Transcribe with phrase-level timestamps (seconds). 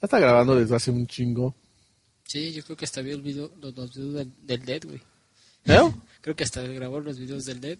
[0.00, 1.54] Ya está grabando desde hace un chingo.
[2.24, 5.00] Sí, yo creo que hasta vio el video, los, los videos del, del Dead, güey.
[5.66, 5.92] ¿Eh?
[6.20, 7.78] Creo que hasta grabó los videos del Dead.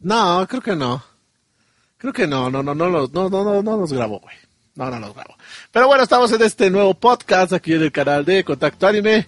[0.00, 1.02] No, creo que no.
[1.98, 4.36] Creo que no, no, no, no, los- no, no, no, no los grabó, güey.
[4.74, 5.34] No, no los grabó.
[5.70, 9.26] Pero bueno, estamos en este nuevo podcast aquí en el canal de Contacto Anime.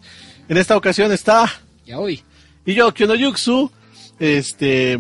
[0.49, 1.51] En esta ocasión está
[1.87, 2.23] Ya hoy.
[2.65, 3.71] y yo, Kyono Yuxu.
[4.19, 4.99] Este,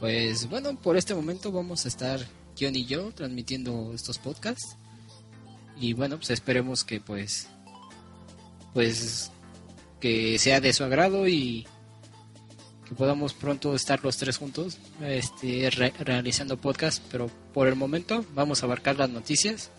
[0.00, 2.20] Pues bueno, por este momento vamos a estar
[2.54, 4.76] Kion y yo transmitiendo estos podcasts.
[5.78, 7.48] Y bueno, pues esperemos que pues
[8.72, 9.30] pues
[10.00, 11.66] que sea de su agrado y
[12.88, 18.24] que podamos pronto estar los tres juntos este re- realizando podcast, pero por el momento
[18.34, 19.70] vamos a abarcar las noticias,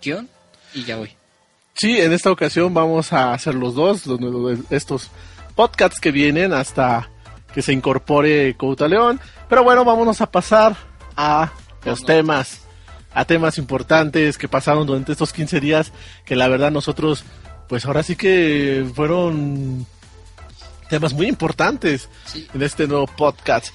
[0.00, 0.28] Kion
[0.72, 1.10] y ya hoy.
[1.74, 5.10] sí, en esta ocasión vamos a hacer los dos, los- los- estos
[5.54, 7.10] podcasts que vienen hasta
[7.52, 9.20] que se incorpore Couta León.
[9.48, 10.76] Pero bueno, vámonos a pasar
[11.16, 11.52] a
[11.84, 12.62] los temas,
[13.14, 15.92] a temas importantes que pasaron durante estos 15 días,
[16.24, 17.24] que la verdad nosotros,
[17.68, 19.86] pues ahora sí que fueron
[20.90, 22.46] temas muy importantes Sí.
[22.52, 23.68] en este nuevo podcast.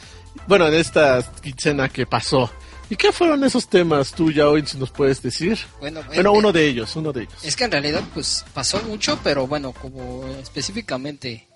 [0.48, 2.52] Bueno, en esta quincena que pasó.
[2.92, 5.60] ¿Y qué fueron esos temas tú ya hoy, si nos puedes decir?
[5.80, 7.34] Bueno, Bueno, eh, uno de ellos, uno de ellos.
[7.44, 11.48] Es que en realidad pues pasó mucho, pero bueno, como específicamente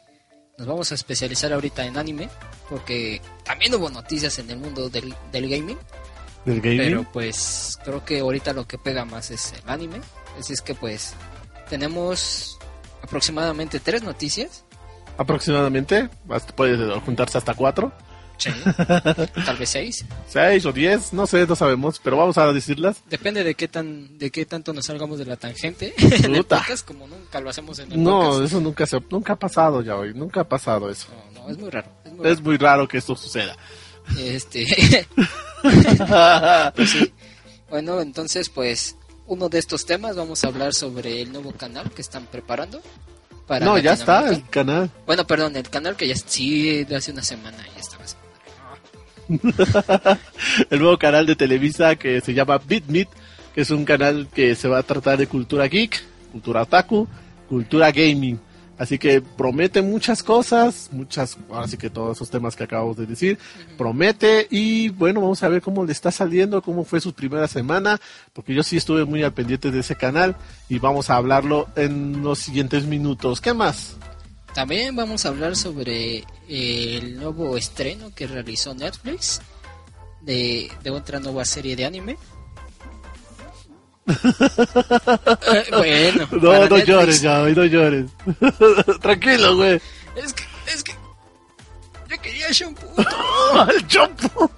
[0.60, 2.30] nos vamos a especializar ahorita en anime,
[2.70, 5.78] porque también hubo noticias en el mundo del, del gaming,
[6.46, 6.78] Del gaming.
[6.80, 10.02] pero pues creo que ahorita lo que pega más es el anime,
[10.40, 11.14] así es que pues
[11.70, 12.58] tenemos
[13.02, 14.64] aproximadamente tres noticias,
[15.18, 16.10] aproximadamente.
[16.56, 17.94] Puede juntarse hasta cuatro,
[19.46, 22.98] tal vez seis, seis o diez, no sé, no sabemos, pero vamos a decirlas.
[23.10, 26.58] depende de qué tan de qué tanto nos salgamos de la tangente en el Puta.
[26.60, 28.46] podcast, como nunca lo hacemos en el No, podcast.
[28.46, 31.08] eso nunca se, nunca ha pasado ya hoy, nunca ha pasado eso.
[31.34, 31.88] No, no, es muy raro.
[32.04, 32.44] Es muy Es raro.
[32.46, 33.56] muy raro que esto suceda.
[34.20, 34.66] Este
[36.76, 37.14] Pues sí.
[37.70, 42.02] Bueno, entonces pues uno de estos temas vamos a hablar sobre el nuevo canal que
[42.02, 42.82] están preparando.
[43.48, 44.90] Para no, ya está el canal.
[45.06, 48.04] Bueno, perdón, el canal que ya sí de hace una semana ya estaba.
[50.70, 53.10] el nuevo canal de Televisa que se llama BitMeet,
[53.56, 57.08] que es un canal que se va a tratar de cultura geek, cultura otaku,
[57.48, 58.40] cultura gaming.
[58.84, 63.06] Así que promete muchas cosas, muchas, ahora sí que todos esos temas que acabamos de
[63.06, 63.40] decir,
[63.78, 68.02] promete y bueno, vamos a ver cómo le está saliendo, cómo fue su primera semana,
[68.34, 70.36] porque yo sí estuve muy al pendiente de ese canal
[70.68, 73.40] y vamos a hablarlo en los siguientes minutos.
[73.40, 73.96] ¿Qué más?
[74.54, 79.40] También vamos a hablar sobre el nuevo estreno que realizó Netflix
[80.24, 82.18] de, de otra nueva serie de anime.
[84.06, 88.10] Eh, bueno, No, no llores ya, hoy no llores.
[89.02, 89.82] Tranquilo, güey.
[90.16, 90.44] Es que,
[90.74, 90.94] es que
[92.10, 92.94] yo quería shampoo.
[93.70, 94.52] ¡El chompo!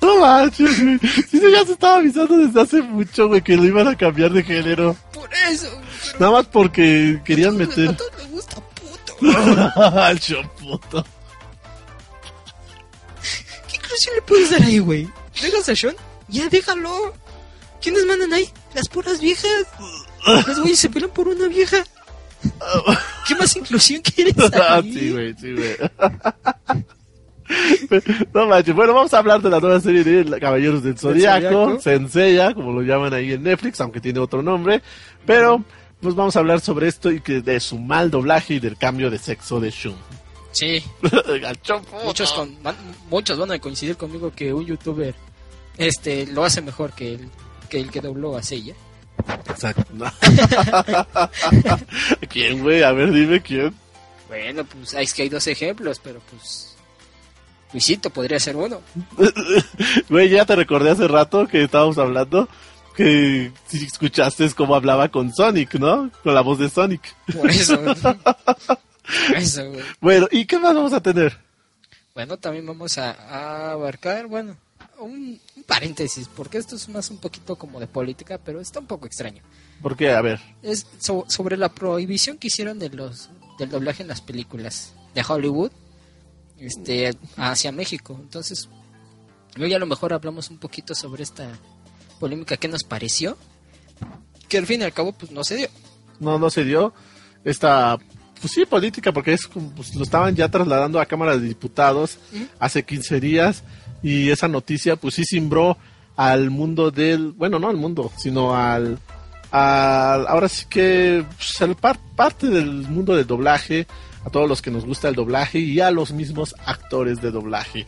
[0.00, 0.98] No manches, güey.
[1.30, 4.42] Sí, ya se estaba avisando desde hace mucho, güey, que lo iban a cambiar de
[4.42, 4.96] género.
[5.12, 5.68] Por eso.
[6.18, 9.16] Nada más porque querían a meter todos les gusta puto.
[10.00, 11.04] al chomputo.
[13.68, 15.08] ¿Qué inclusión le puedes dar ahí, güey?
[15.42, 15.96] ¿Dejas a Sean?
[16.32, 17.14] Ya, déjalo.
[17.80, 18.48] ¿Quiénes mandan ahí?
[18.74, 19.66] Las puras viejas.
[20.46, 21.84] Los güeyes se pelean por una vieja.
[23.28, 24.92] ¿Qué más inclusión quieres Ah, ahí?
[24.92, 25.76] sí, güey, sí, güey.
[28.32, 31.78] No manches, bueno, vamos a hablar de la nueva serie de Caballeros del Zodiaco.
[31.80, 34.80] Senseiya, como lo llaman ahí en Netflix, aunque tiene otro nombre,
[35.26, 35.62] pero
[36.00, 39.10] pues vamos a hablar sobre esto y que de su mal doblaje y del cambio
[39.10, 39.96] de sexo de Shun.
[40.52, 40.82] Sí,
[42.04, 42.74] muchos, con- van,
[43.10, 45.14] muchos van a coincidir conmigo que un youtuber
[45.78, 47.30] este lo hace mejor que el
[47.68, 48.74] que, el que dobló a Seiya.
[49.48, 49.84] Exacto.
[52.28, 52.82] ¿Quién, güey?
[52.82, 53.74] A ver, dime quién.
[54.28, 56.74] Bueno, pues es que hay dos ejemplos, pero pues...
[57.72, 58.80] Luisito podría ser uno.
[60.08, 62.48] Güey, ya te recordé hace rato que estábamos hablando
[62.94, 66.10] que si escuchaste cómo hablaba con Sonic, ¿no?
[66.22, 67.14] Con la voz de Sonic.
[67.32, 67.78] Por eso.
[67.82, 69.82] Por eso, güey.
[70.00, 71.38] Bueno, ¿y qué más vamos a tener?
[72.14, 74.56] Bueno, también vamos a, a abarcar, bueno,
[74.98, 78.86] un, un paréntesis, porque esto es más un poquito como de política, pero está un
[78.86, 79.42] poco extraño.
[79.80, 84.08] Porque, a ver, Es so- sobre la prohibición que hicieron de los del doblaje en
[84.08, 85.70] las películas de Hollywood
[86.58, 88.18] este hacia México.
[88.20, 88.68] Entonces,
[89.56, 91.48] ya a lo mejor hablamos un poquito sobre esta
[92.18, 93.36] polémica que nos pareció,
[94.48, 95.68] que al fin y al cabo pues no se dio.
[96.20, 96.92] no, no se dio
[97.44, 97.98] esta,
[98.40, 102.46] pues sí, política, porque es pues, lo estaban ya trasladando a Cámara de Diputados Ujú.
[102.60, 103.64] hace 15 días
[104.02, 105.76] y esa noticia, pues sí simbró
[106.16, 108.98] al mundo del, bueno, no al mundo, sino al,
[109.50, 113.86] al ahora sí que, pues, al par- parte del mundo del doblaje,
[114.24, 117.86] a todos los que nos gusta el doblaje y a los mismos actores de doblaje.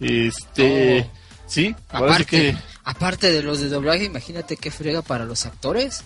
[0.00, 1.08] Este,
[1.46, 5.46] Sí, ahora sí Aparte, que aparte de los de doblaje, imagínate qué frega para los
[5.46, 6.04] actores.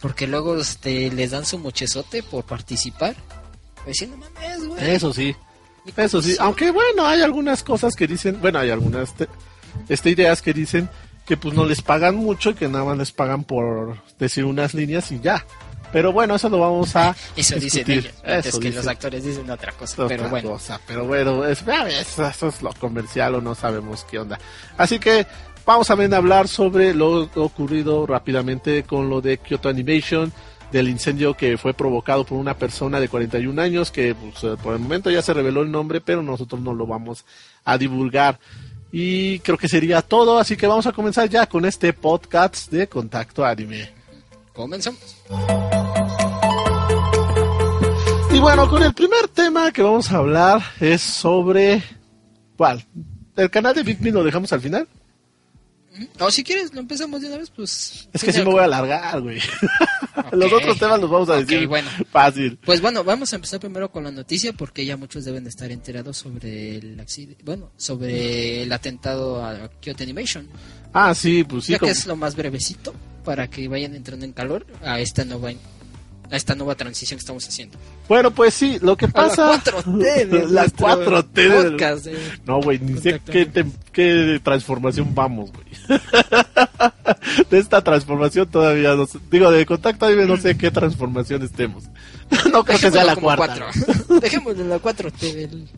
[0.00, 3.14] Porque luego este, les dan su mochezote por participar.
[3.86, 4.90] Diciendo, mames, güey.
[4.90, 5.36] eso sí.
[5.96, 9.28] Eso sí, aunque bueno, hay algunas cosas que dicen, bueno, hay algunas te-
[9.88, 10.88] este, ideas que dicen
[11.26, 14.74] que pues no les pagan mucho y que nada más les pagan por decir unas
[14.74, 15.44] líneas y ya.
[15.92, 17.98] Pero bueno, eso lo vamos a Eso dicen discutir.
[17.98, 18.14] ellos.
[18.24, 18.76] Antes Eso que dicen.
[18.76, 20.04] los actores dicen otra cosa.
[20.04, 20.50] otra pero bueno.
[20.50, 20.80] cosa.
[20.86, 24.38] Pero bueno, es, a ver, eso, eso es lo comercial o no sabemos qué onda.
[24.78, 25.26] Así que
[25.66, 30.32] vamos a ver a hablar sobre lo ocurrido rápidamente con lo de Kyoto Animation,
[30.72, 34.74] del incendio que fue provocado por una persona de 41 años, que pues, eh, por
[34.74, 37.24] el momento ya se reveló el nombre, pero nosotros no lo vamos
[37.64, 38.38] a divulgar.
[38.92, 42.88] Y creo que sería todo, así que vamos a comenzar ya con este podcast de
[42.88, 43.90] Contacto Anime.
[44.52, 45.16] Comenzamos.
[48.32, 51.82] Y bueno, con el primer tema que vamos a hablar es sobre...
[52.56, 52.84] ¿Cuál?
[53.36, 54.86] ¿El canal de Big Me lo dejamos al final?
[56.20, 58.08] O si quieres, lo empezamos de una vez, pues.
[58.12, 59.40] Es que sí me voy a alargar, güey.
[60.32, 61.88] Los otros temas los vamos a decir bueno.
[62.10, 62.58] fácil.
[62.64, 65.70] Pues bueno, vamos a empezar primero con la noticia porque ya muchos deben de estar
[65.70, 70.48] enterados sobre el accidente, bueno, sobre el atentado a Kyoto Animation.
[70.92, 71.72] Ah, sí, pues sí.
[71.72, 72.94] ya como- que es lo más brevecito
[73.24, 75.52] para que vayan entrando en calor a esta nueva
[76.30, 77.76] a esta nueva transición que estamos haciendo.
[78.08, 79.46] Bueno, pues sí, lo que A pasa...
[79.48, 82.16] la 4T de la nuestro 4T del- podcast, eh.
[82.46, 86.00] No, güey, ni sé qué, tem- qué transformación vamos, güey.
[87.50, 89.18] de esta transformación todavía no sé.
[89.30, 91.84] Digo, de contacto anime no sé qué transformación estemos.
[92.52, 93.46] no creo que sea la cuarta.
[93.74, 94.20] cuatro.
[94.20, 95.68] Dejémoslo en la 4T del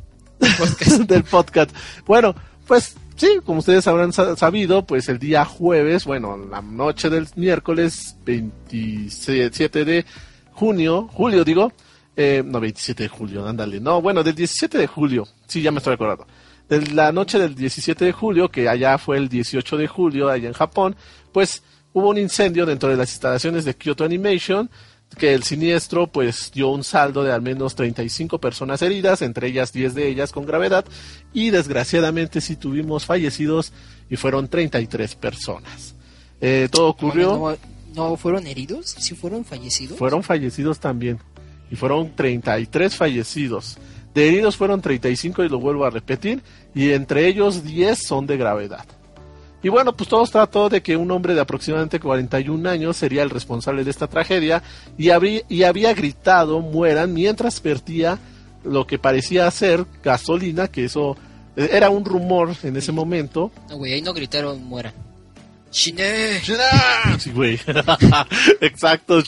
[0.59, 0.91] podcast.
[1.03, 1.71] del podcast.
[2.07, 2.35] Bueno,
[2.67, 7.27] pues sí, como ustedes habrán sa- sabido, pues el día jueves, bueno, la noche del
[7.37, 10.05] miércoles 27 de
[10.53, 11.73] junio, julio digo,
[12.17, 15.79] eh, no, 27 de julio, ándale, no, bueno, del 17 de julio, sí, ya me
[15.79, 16.27] estoy acordando.
[16.69, 20.49] De la noche del 17 de julio, que allá fue el 18 de julio, allá
[20.49, 20.97] en Japón,
[21.33, 21.63] pues
[21.93, 24.71] hubo un incendio dentro de las instalaciones de Kyoto Animation,
[25.19, 29.73] que el siniestro pues dio un saldo de al menos 35 personas heridas, entre ellas
[29.73, 30.85] 10 de ellas con gravedad,
[31.33, 33.73] y desgraciadamente sí tuvimos fallecidos
[34.09, 35.95] y fueron 33 personas.
[36.41, 37.57] Eh, todo ocurrió,
[37.95, 39.99] No, fueron heridos, sí fueron fallecidos.
[39.99, 41.19] fueron fallecidos también,
[41.71, 43.79] y fueron 33 fallecidos.
[44.15, 46.43] De heridos fueron 35 y lo vuelvo a repetir,
[46.75, 48.85] y entre ellos 10 son de gravedad.
[49.63, 53.31] Y bueno, pues todo trató de que un hombre de aproximadamente 41 años sería el
[53.31, 54.63] responsable de esta tragedia
[54.99, 55.11] y,
[55.49, 58.19] y había gritado mueran mientras vertía
[58.65, 61.17] lo que parecía ser gasolina, que eso
[61.57, 63.53] eh, era un rumor en ese momento.
[63.69, 64.95] No, güey, ahí no gritaron mueran.
[65.73, 66.41] ¡Shine!
[67.19, 67.59] Sí, güey.
[68.61, 69.23] Exacto.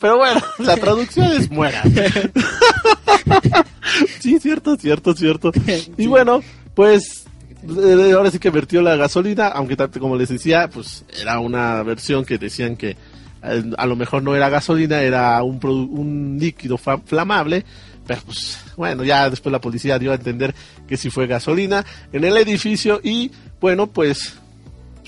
[0.00, 1.82] Pero bueno, la traducción es muera.
[4.20, 5.52] sí, cierto, cierto, cierto.
[5.96, 6.40] Y bueno,
[6.74, 7.24] pues
[7.62, 11.82] eh, ahora sí que vertió la gasolina, aunque tanto como les decía, pues era una
[11.84, 12.96] versión que decían que
[13.44, 17.64] eh, a lo mejor no era gasolina, era un, un líquido flamable.
[18.04, 20.56] Pero pues bueno, ya después la policía dio a entender
[20.88, 23.30] que sí fue gasolina en el edificio y
[23.60, 24.41] bueno, pues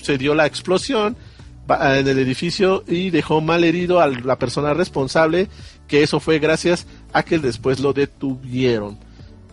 [0.05, 1.17] se dio la explosión
[1.69, 5.49] va- en el edificio y dejó mal herido a la persona responsable,
[5.87, 8.97] que eso fue gracias a que después lo detuvieron.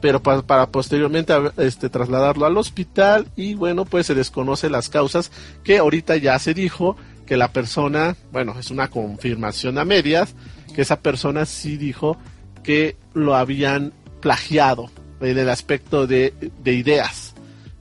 [0.01, 5.31] Pero pa- para posteriormente este, trasladarlo al hospital y bueno, pues se desconoce las causas
[5.65, 6.97] que ahorita ya se dijo
[7.27, 10.35] que la persona, bueno, es una confirmación a medias,
[10.75, 12.17] que esa persona sí dijo
[12.65, 14.91] que lo habían plagiado
[15.21, 17.35] en el aspecto de, de ideas.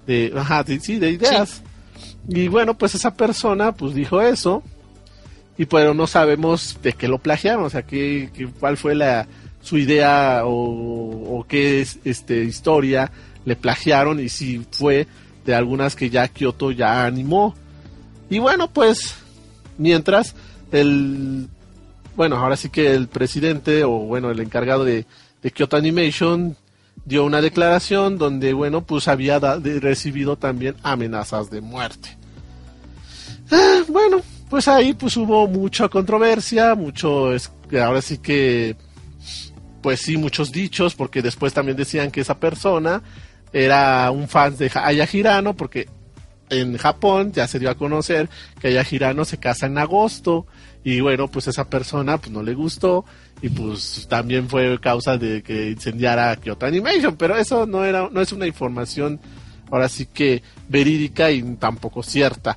[0.06, 1.64] De, ajá, sí, de ideas.
[2.28, 4.64] Y bueno, pues esa persona pues dijo eso.
[5.58, 9.28] Y pero no sabemos de qué lo plagiaron, o sea, qué, qué- cuál fue la
[9.62, 13.12] su idea o, qué es, este historia
[13.46, 15.08] le plagiaron y si fue
[15.46, 17.54] de algunas que ya Kyoto ya animó.
[18.30, 19.16] Y bueno, pues
[19.78, 20.36] mientras
[20.72, 21.48] el
[22.16, 25.06] bueno, ahora sí que el presidente o bueno, el encargado de
[25.54, 26.56] Kyoto Animation
[27.06, 32.18] dio una declaración donde, bueno, pues había recibido también amenazas de muerte.
[33.52, 37.32] Ah, bueno, pues ahí pues hubo mucha controversia, mucho,
[37.82, 38.76] ahora sí que,
[39.82, 43.02] pues sí, muchos dichos, porque después también decían que esa persona
[43.52, 45.90] era un fan de Aya Hirano, porque
[46.52, 48.30] en Japón ya se dio a conocer
[48.60, 50.46] que Aya Hirano se casa en agosto
[50.84, 53.06] y bueno pues esa persona pues no le gustó
[53.42, 58.22] y pues también fue causa de que incendiara Kyoto Animation pero eso no era no
[58.22, 59.20] es una información
[59.72, 62.56] ahora sí que verídica y tampoco cierta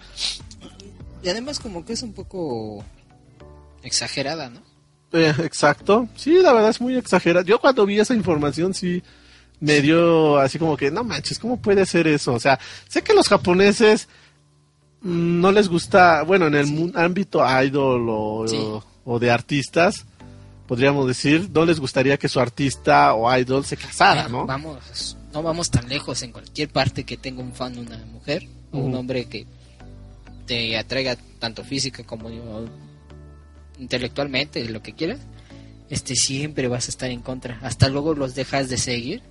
[1.22, 2.84] Y además como que es un poco
[3.82, 4.60] exagerada, ¿no?
[5.12, 9.02] Eh, exacto sí la verdad es muy exagerada yo cuando vi esa información sí
[9.60, 12.34] me dio así como que, no manches, ¿cómo puede ser eso?
[12.34, 14.08] O sea, sé que los japoneses
[15.00, 18.58] mm, no les gusta, bueno, en el mu- ámbito idol o, Sí.
[19.06, 20.04] o de artistas,
[20.66, 24.46] podríamos decir, no les gustaría que su artista o idol se casara, ¿no?
[24.46, 26.22] Vamos, no vamos tan lejos.
[26.22, 29.46] En cualquier parte que tenga un fan, una mujer o un hombre que
[30.46, 32.30] te atraiga tanto física como
[33.78, 35.20] intelectualmente, lo que quieras,
[35.90, 37.58] este siempre vas a estar en contra.
[37.62, 39.22] Hasta luego los dejas de seguir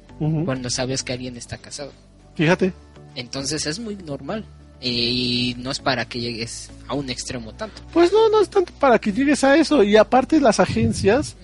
[0.46, 1.92] cuando sabes que alguien está casado.
[2.36, 2.74] Fíjate.
[3.16, 4.46] Entonces es muy normal.
[4.84, 7.82] Y no es para que llegues a un extremo tanto.
[7.94, 9.82] Pues no, no es tanto para que llegues a eso.
[9.84, 11.38] Y aparte las agencias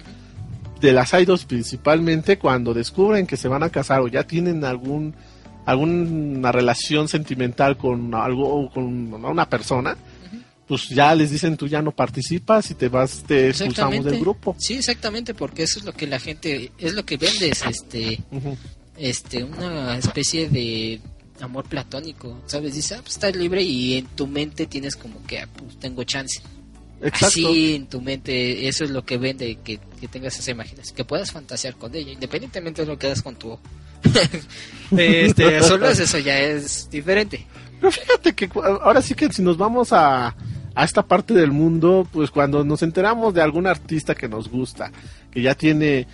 [0.81, 5.13] de las idols principalmente cuando descubren que se van a casar o ya tienen algún
[5.65, 9.95] alguna relación sentimental con algo con una persona,
[10.67, 14.55] pues ya les dicen tú ya no participas y te vas te expulsamos del grupo.
[14.57, 18.19] Sí, exactamente, porque eso es lo que la gente, es lo que vendes, este,
[18.97, 21.01] este, una especie de
[21.41, 22.75] amor platónico, ¿sabes?
[22.75, 26.03] Dice, ah, pues estás libre y en tu mente tienes como que, ah, pues tengo
[26.03, 26.41] chance.
[27.01, 27.27] Exacto.
[27.27, 31.05] Así en tu mente, eso es lo que vende, que, que tengas esa imaginación, que
[31.05, 33.57] puedas fantasear con ella, independientemente de lo que hagas con tu...
[34.97, 37.45] este, solas, eso ya es diferente.
[37.79, 40.35] Pero fíjate que ahora sí que si nos vamos a,
[40.75, 44.91] a esta parte del mundo, pues cuando nos enteramos de algún artista que nos gusta,
[45.31, 46.07] que ya tiene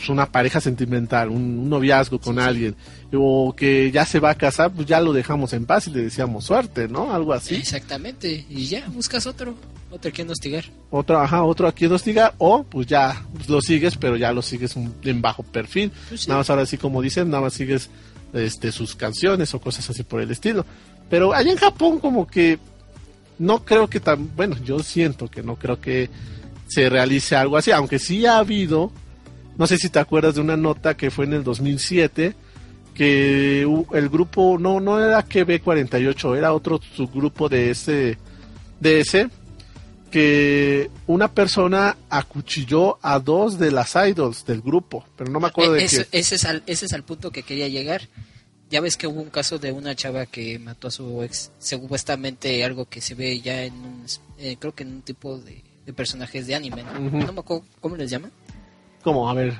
[0.00, 2.46] pues, una pareja sentimental, un, un noviazgo con Sí, sí.
[2.46, 2.76] alguien,
[3.12, 6.02] o que ya se va a casar, pues ya lo dejamos en paz y le
[6.02, 7.12] decíamos suerte, ¿no?
[7.14, 7.54] Algo así.
[7.56, 9.54] Exactamente, y ya, buscas otro,
[9.90, 10.64] otro que hostigar.
[10.90, 14.74] Otro, ajá, otro aquí nos diga, o pues ya lo sigues, pero ya lo sigues
[14.76, 15.92] un- en bajo perfil.
[16.08, 16.28] Pues sí.
[16.28, 17.88] Nada más ahora sí como dicen, nada más sigues
[18.32, 20.64] este, sus canciones o cosas así por el estilo.
[21.08, 22.58] Pero allá en Japón como que
[23.40, 26.08] no creo que tan, bueno, yo siento que no creo que
[26.68, 28.92] se realice algo así, aunque sí ha habido,
[29.60, 32.34] no sé si te acuerdas de una nota que fue en el 2007,
[32.94, 33.62] que
[33.92, 38.16] el grupo, no, no era KB48, era otro subgrupo de ese,
[38.80, 39.28] de ese,
[40.10, 45.74] que una persona acuchilló a dos de las idols del grupo, pero no me acuerdo
[45.74, 46.18] de eso- qué.
[46.18, 48.08] ese, es al, ese es al punto que quería llegar.
[48.70, 52.64] Ya ves que hubo un caso de una chava que mató a su ex, supuestamente
[52.64, 54.04] algo que se ve ya en un,
[54.38, 57.06] eh, creo que en un tipo de, de personajes de anime, ¿no?
[57.06, 57.18] Ujú.
[57.18, 58.30] No me acuerdo cómo les llaman,
[59.02, 59.28] ¿Cómo?
[59.30, 59.58] A ver.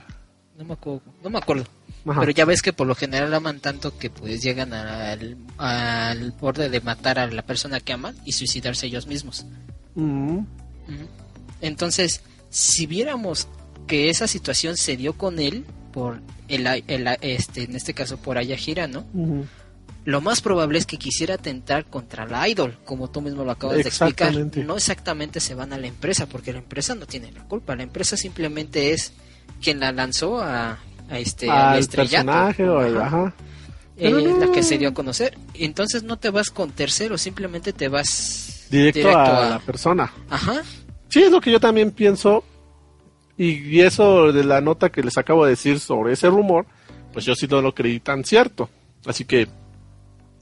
[0.59, 1.65] no me acuerdo, no me acuerdo.
[2.07, 2.21] Ajá.
[2.21, 6.69] Pero ya ves que por lo general aman tanto que pues llegan al, al borde
[6.71, 9.45] de matar a la persona que aman y suicidarse ellos mismos.
[9.95, 10.39] Mm.
[11.61, 13.49] Entonces, si viéramos
[13.87, 18.39] que esa situación se dio con él por el, el- este en este caso por
[18.39, 19.05] Ayahira, ¿no?
[20.07, 23.77] Lo más probable es que quisiera atentar contra la idol, como tú mismo lo acabas
[23.77, 24.33] de explicar.
[24.65, 27.77] No exactamente se van a la empresa, porque la empresa no tiene la culpa.
[27.77, 29.13] La empresa simplemente es
[29.61, 33.35] quien la lanzó a, a este al personaje o el, Ajá.
[33.97, 34.47] Eh, no.
[34.47, 35.37] la que se dio a conocer.
[35.55, 40.13] Entonces no te vas con terceros, simplemente te vas Directo, a, la persona.
[40.31, 40.63] Ajá.
[41.09, 42.45] Sí, es lo que yo también pienso.
[43.37, 46.67] Y, y eso de la nota que les acabo de decir sobre ese rumor,
[47.13, 48.71] pues yo sí no lo creí tan cierto.
[49.07, 49.49] Así que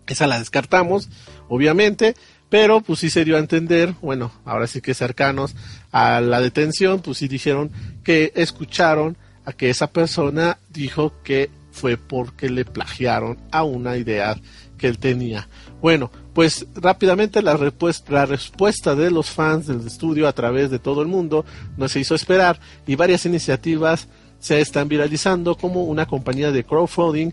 [0.06, 1.08] esa la descartamos,
[1.48, 2.14] obviamente.
[2.48, 5.54] Pero pues sí se dio a entender, bueno, ahora sí que cercanos
[5.92, 7.70] a la detención, pues sí dijeron
[8.04, 14.36] que escucharon a que esa persona dijo que fue porque le plagiaron a una idea
[14.78, 15.48] que él tenía.
[15.80, 21.08] Bueno, pues rápidamente la respuesta, de los fans del estudio a través de todo el
[21.08, 21.44] mundo
[21.76, 27.32] no se hizo esperar y varias iniciativas se están viralizando como una compañía de crowdfunding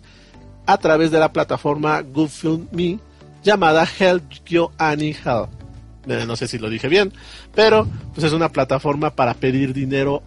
[0.66, 3.00] a través de la plataforma GoFundMe
[3.46, 5.50] llamada Help Yo Annie Help.
[6.28, 7.14] No sé si lo dije bien,
[7.56, 10.22] pero pues es una plataforma para pedir dinero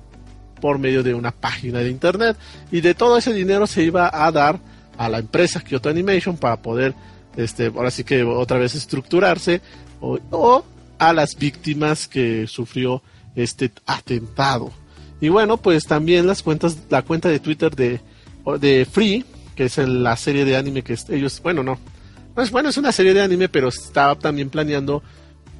[0.61, 2.37] por medio de una página de internet
[2.73, 4.59] y de todo ese dinero se iba a dar
[4.97, 6.95] a la empresa Kyoto Animation para poder
[7.37, 9.61] este ahora sí que otra vez estructurarse
[10.01, 10.65] o, o
[10.99, 13.03] a las víctimas que sufrió
[13.37, 14.73] este atentado
[15.21, 18.01] y bueno pues también las cuentas la cuenta de Twitter de
[18.61, 21.79] de Free que es el- la serie de anime que ellos bueno no
[22.39, 25.03] no es bueno es una serie de anime pero estaba también planeando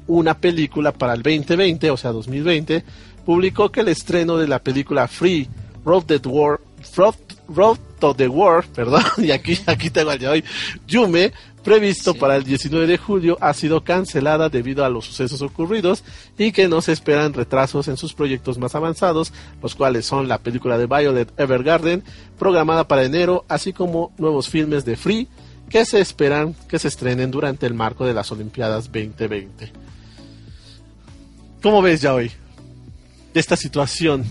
[0.07, 2.85] una película para el 2020, o sea, 2020,
[3.25, 5.49] publicó que el estreno de la película Free
[5.83, 6.61] Road the War,
[6.95, 7.15] Road,
[7.49, 10.43] Road to the War, perdón, y aquí, aquí tengo el de hoy,
[10.87, 11.33] Yume,
[11.65, 12.17] previsto Sí.
[12.17, 16.05] para el 19 de julio, ha sido cancelada debido a los sucesos ocurridos
[16.37, 20.37] y que no se esperan retrasos en sus proyectos más avanzados, los cuales son la
[20.37, 22.05] película de Violet Evergarden,
[22.39, 25.27] programada para enero, así como nuevos filmes de Free,
[25.69, 29.71] que se esperan que se estrenen durante el marco de las Olimpiadas 2020.
[31.61, 32.31] ¿Cómo ves ya hoy
[33.33, 34.25] de esta situación?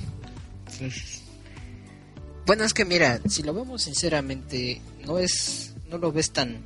[2.46, 6.58] Bueno, es que mira, si lo vemos sinceramente, no es, no lo ves tan,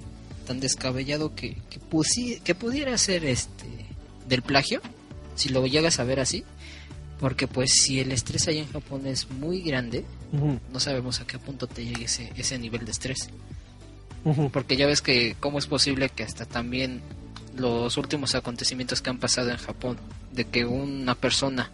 [0.46, 3.66] tan descabellado que, que, pusi- que pudiera ser este
[4.28, 4.80] del plagio,
[5.34, 6.44] si lo llegas a ver así,
[7.18, 10.04] porque pues si el estrés ahí en Japón es muy grande,
[10.72, 13.28] no sabemos a qué punto te llegue ese, ese nivel de estrés.
[14.52, 17.02] Porque ya ves que cómo es posible que hasta también
[17.56, 19.98] los últimos acontecimientos que han pasado en Japón,
[20.32, 21.70] de que una persona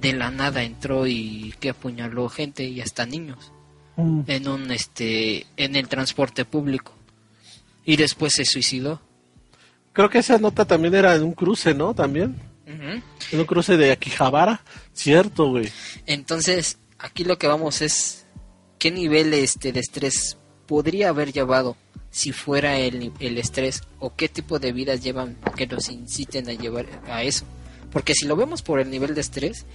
[0.00, 3.52] de la nada entró y que apuñaló gente y hasta niños
[3.96, 6.92] en un este en el transporte público
[7.84, 9.00] y después se suicidó.
[9.92, 11.94] Creo que esa nota también era en un cruce, ¿no?
[11.94, 12.34] También.
[12.66, 13.02] Ujú.
[13.32, 14.60] En un cruce de Akihabara.
[14.92, 15.70] Cierto, güey.
[16.06, 18.26] Entonces, aquí lo que vamos es
[18.78, 21.76] qué nivel este de estrés podría haber llevado
[22.10, 26.52] si fuera el, el estrés o qué tipo de vidas llevan que los inciten a
[26.52, 27.44] llevar a eso.
[27.90, 29.66] Porque si lo vemos por el nivel de estrés,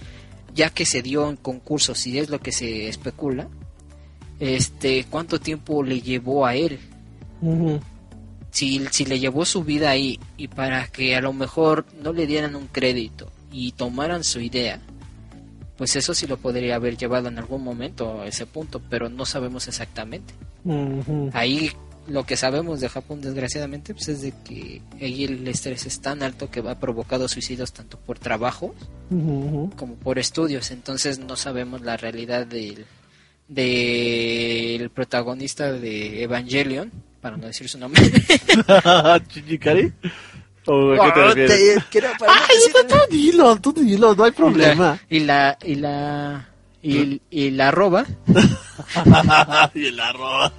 [0.54, 3.48] ya que se dio en concursos y es lo que se especula,
[4.38, 6.78] este, ¿cuánto tiempo le llevó a él?
[8.50, 12.26] Si, si le llevó su vida ahí y para que a lo mejor no le
[12.26, 14.80] dieran un crédito y tomaran su idea,
[15.76, 19.24] pues eso sí lo podría haber llevado en algún momento a ese punto, pero no
[19.24, 20.34] sabemos exactamente.
[21.32, 21.70] Ahí
[22.08, 26.22] lo que sabemos de Japón desgraciadamente pues es de que ahí el estrés es tan
[26.22, 28.74] alto que ha provocado suicidios tanto por trabajo
[29.76, 32.84] como por estudios, entonces no sabemos la realidad del
[33.48, 36.90] del protagonista de Evangelion,
[37.20, 38.00] para no decir su nombre.
[39.28, 39.92] ¿Chichikari?
[40.66, 41.84] ¿O a qué te Oh, refieres?
[42.28, 42.56] Ay,
[42.88, 45.00] tú dilo, tú dilo, no hay problema.
[45.08, 46.49] Y la y la y,
[47.30, 48.06] y la arroba
[49.74, 50.52] y el arroz.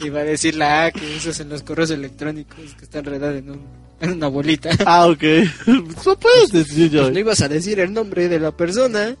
[0.00, 3.50] iba a decir la A que usas en los correos electrónicos que está enredada en,
[3.50, 3.66] un,
[4.00, 4.70] en una bolita.
[4.86, 5.22] Ah, ok.
[5.96, 7.02] Eso puedes decir yo.
[7.02, 9.16] Pues no ibas a decir el nombre de la persona.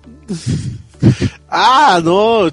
[1.48, 2.50] Ah, no.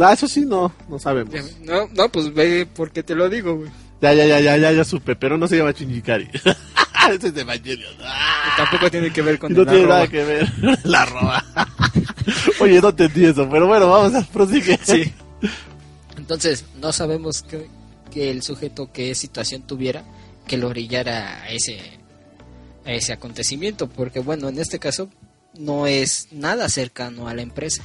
[0.00, 1.34] Ah, eso sí, no, no sabemos.
[1.62, 3.70] No, no, pues ve porque te lo digo, güey.
[4.00, 6.28] Ya, ya, ya, ya, ya, ya supe, pero no se llama Shinjikari.
[7.12, 7.94] Ese es de Evangelion.
[8.02, 9.94] Ah, Tampoco tiene que ver con no el tiene arroba.
[9.96, 10.52] nada que ver.
[10.84, 11.44] La arroba.
[12.60, 14.78] Oye, no entendí eso, pero bueno, vamos a prosigue.
[14.82, 15.12] Sí.
[16.16, 17.68] Entonces, no sabemos que,
[18.10, 20.04] que el sujeto qué situación tuviera
[20.46, 21.78] que lo orillara a ese,
[22.84, 25.08] a ese acontecimiento, porque bueno, en este caso
[25.58, 27.82] no es nada cercano a la empresa.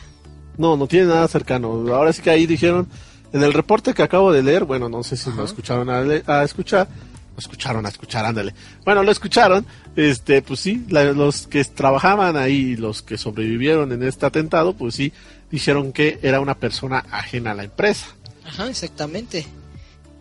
[0.57, 1.69] No, no tiene nada cercano.
[1.93, 2.87] Ahora sí que ahí dijeron,
[3.31, 5.43] en el reporte que acabo de leer, bueno, no sé si lo Ajá.
[5.45, 6.87] escucharon a, le- a escuchar,
[7.33, 8.53] lo escucharon a escuchar, ándale.
[8.85, 9.65] Bueno, lo escucharon,
[9.95, 14.95] este, pues sí, la- los que trabajaban ahí, los que sobrevivieron en este atentado, pues
[14.95, 15.11] sí,
[15.51, 18.07] dijeron que era una persona ajena a la empresa.
[18.45, 19.45] Ajá, exactamente.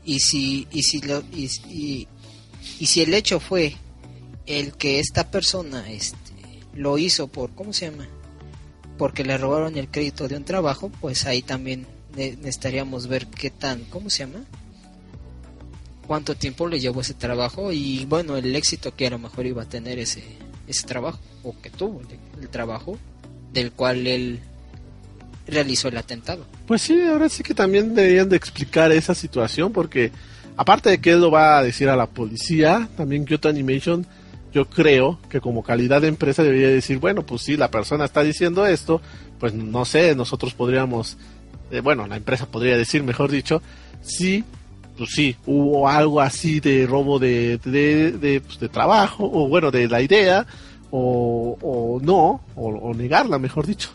[0.05, 2.09] Y si, y si, lo, y, y-
[2.87, 3.77] si el hecho fue
[4.46, 6.16] el que esta persona este,
[6.75, 8.07] lo hizo por, ¿cómo se llama?
[8.98, 13.51] Porque le robaron el crédito de un trabajo, pues ahí también ne- necesitaríamos ver qué
[13.51, 14.44] tan, ¿cómo se llama?
[16.06, 19.62] Cuánto tiempo le llevó ese trabajo y bueno, el éxito que a lo mejor iba
[19.62, 20.22] a tener ese,
[20.66, 22.02] ese trabajo, o que tuvo
[22.40, 22.98] el, trabajo
[23.52, 24.40] del cual él
[25.46, 26.44] realizó el atentado.
[26.66, 30.12] Pues sí, ahora sí que también deberían de explicar esa situación porque
[30.56, 34.06] aparte de que él lo va a decir a la policía, también Kyoto Animation,
[34.52, 38.22] yo creo que como calidad de empresa debería decir, bueno, pues sí, la persona está
[38.22, 39.00] diciendo esto,
[39.40, 41.16] pues no sé, nosotros podríamos,
[41.70, 43.62] eh, bueno, la empresa podría decir, mejor dicho,
[44.02, 44.44] sí,
[44.96, 49.70] pues sí, hubo algo así de robo de, de, de, pues, de trabajo, o bueno,
[49.70, 50.46] de la idea,
[50.90, 53.90] o, o no, o, o negarla, mejor dicho.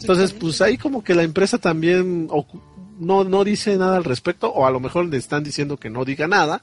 [0.00, 2.28] Entonces, pues ahí como que la empresa también
[2.98, 6.04] no, no dice nada al respecto, o a lo mejor le están diciendo que no
[6.04, 6.62] diga nada,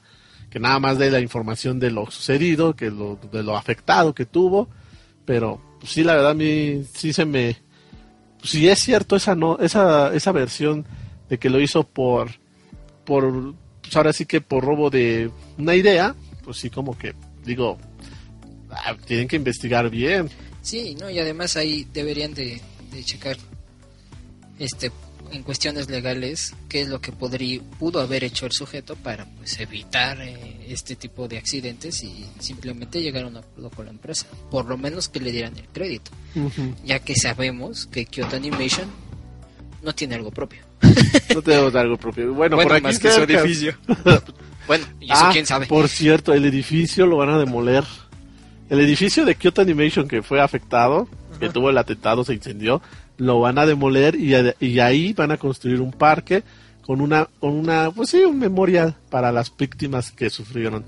[0.50, 4.26] que nada más dé la información de lo sucedido, que lo, de lo afectado que
[4.26, 4.68] tuvo,
[5.24, 7.56] pero pues, sí, la verdad a mí sí se me...
[8.38, 10.86] pues, si es cierto esa, no, esa, esa versión
[11.28, 12.30] de que lo hizo por,
[13.08, 17.78] por, pues ahora sí que por robo de una idea, pues sí como que digo,
[18.70, 20.28] ah, tienen que investigar bien.
[20.60, 22.60] Sí, no, y además ahí deberían de,
[22.92, 23.38] de checar
[24.58, 24.92] este
[25.30, 29.58] en cuestiones legales qué es lo que podría pudo haber hecho el sujeto para pues
[29.60, 34.26] evitar eh, este tipo de accidentes y simplemente llegar a un acuerdo con la empresa,
[34.50, 36.10] por lo menos que le dieran el crédito,
[36.84, 38.90] ya que sabemos que Kyoto Animation
[39.82, 40.67] no tiene algo propio.
[41.34, 42.32] No tenemos algo propio.
[42.34, 43.74] Bueno, por aquí más que su edificio.
[44.66, 45.66] bueno, y eso Ah, quién sabe.
[45.66, 47.84] Por cierto, el edificio lo van a demoler.
[48.70, 51.08] El edificio de Kyoto Animation que fue afectado,
[51.40, 52.82] que tuvo el atentado, se incendió,
[53.16, 56.42] lo van a demoler y, y ahí van a construir un parque
[56.82, 60.84] con una, con una, pues sí, un memorial para las víctimas que sufrieron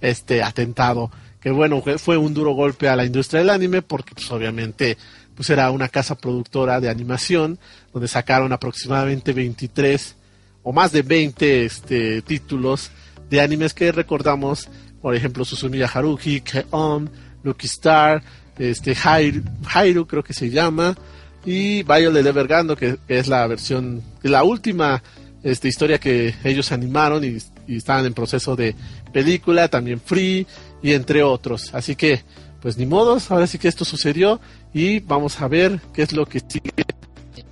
[0.00, 1.10] este atentado.
[1.40, 4.96] Que bueno, fue, fue un duro golpe a la industria del anime porque pues obviamente
[5.34, 7.58] pues era una casa productora de animación
[7.92, 10.16] donde sacaron aproximadamente 23
[10.62, 12.90] o más de 20 este, títulos
[13.30, 14.68] de animes que recordamos,
[15.00, 17.10] por ejemplo, Susumiya Haruhi, Ke-On,
[17.42, 18.22] Lucky Star,
[18.58, 20.96] este, Hairu, creo que se llama,
[21.44, 25.02] y Violet Evergando, que, que es la versión, la última
[25.42, 28.74] este, historia que ellos animaron y, y estaban en proceso de
[29.12, 30.46] película, también Free
[30.82, 31.74] y entre otros.
[31.74, 32.22] Así que,
[32.62, 34.40] pues ni modos, ahora sí que esto sucedió
[34.72, 36.72] y vamos a ver qué es lo que sigue,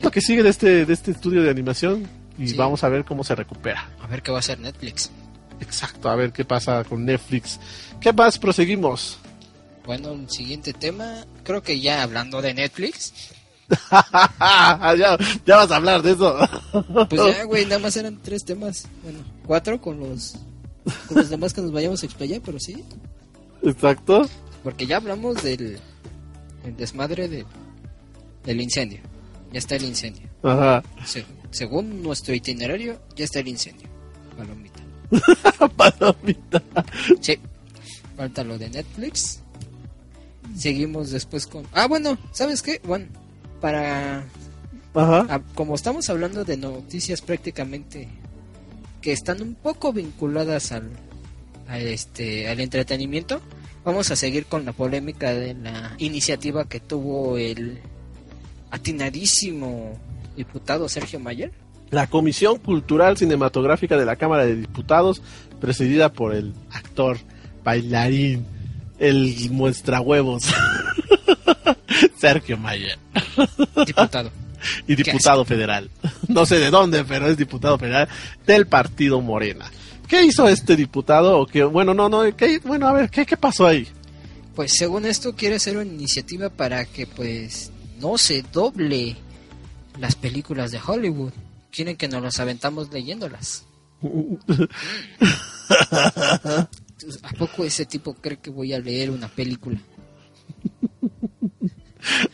[0.01, 2.55] lo que sigue de este, de este estudio de animación y Sí.
[2.57, 3.90] vamos a ver cómo se recupera.
[4.01, 5.11] A ver qué va a hacer Netflix.
[5.61, 7.61] Exacto, a ver qué pasa con Netflix.
[8.01, 8.38] ¿Qué más?
[8.38, 9.18] Proseguimos.
[9.85, 13.12] Bueno, el siguiente tema, creo que ya hablando de Netflix,
[13.90, 16.37] ya, ya vas a hablar de eso.
[17.09, 18.87] pues ya, güey, nada más eran tres temas.
[19.03, 20.37] Bueno, cuatro con los,
[21.09, 22.85] con los demás que nos vayamos a explayar, pero sí.
[23.62, 24.29] Exacto.
[24.62, 25.79] Porque ya hablamos del
[26.64, 27.44] el desmadre de,
[28.44, 29.01] del incendio.
[29.53, 30.29] Ya está el incendio.
[30.42, 30.83] Ajá.
[31.05, 33.88] Se- según nuestro itinerario, ya está el incendio.
[34.37, 34.81] Palomita.
[35.77, 36.62] Palomita.
[37.20, 37.38] Sí.
[38.16, 39.40] Falta lo de Netflix.
[40.57, 41.66] Seguimos después con...
[41.73, 42.81] Ah, bueno, ¿sabes qué?
[42.85, 43.07] Bueno,
[43.61, 44.25] para...
[44.92, 45.40] Ajá.
[45.55, 48.09] como estamos hablando de noticias prácticamente
[49.01, 50.90] que están un poco vinculadas al,
[51.70, 53.40] este, al entretenimiento,
[53.84, 57.78] vamos a seguir con la polémica de la iniciativa que tuvo el
[58.70, 59.98] atinadísimo
[60.36, 61.52] diputado Sergio Mayer.
[61.90, 65.22] La Comisión Cultural Cinematográfica de la Cámara de Diputados,
[65.60, 67.18] presidida por el actor,
[67.64, 68.46] bailarín,
[68.98, 70.44] el muestra huevos,
[72.16, 72.98] Sergio Mayer,
[73.86, 74.30] Diputado.
[74.86, 75.90] y diputado federal.
[76.28, 78.08] No sé de dónde, pero es diputado federal
[78.46, 79.70] del partido Morena.
[80.11, 81.38] ¿Qué hizo este diputado?
[81.38, 83.87] O que, bueno, no, no, ¿qué- bueno, a ver, ¿qué, ¿qué pasó ahí?
[84.57, 87.70] Pues según esto quiere hacer una iniciativa para que pues
[88.01, 89.16] no se doble
[90.01, 91.33] las películas de Hollywood.
[91.70, 93.64] Quieren que nos las aventamos leyéndolas.
[97.23, 99.79] ¿A poco ese tipo cree que voy a leer una película?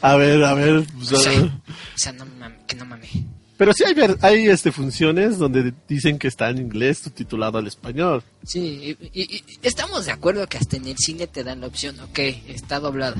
[0.00, 0.86] A ver, a ver.
[0.96, 3.10] pues, O sea, o sea, no mames, que no mames.
[3.56, 8.22] Pero sí hay, hay este, funciones donde dicen que está en inglés subtitulado al español.
[8.44, 11.66] Sí, y, y- y estamos de acuerdo que hasta en el cine te dan la
[11.68, 13.16] opción, ok, está doblada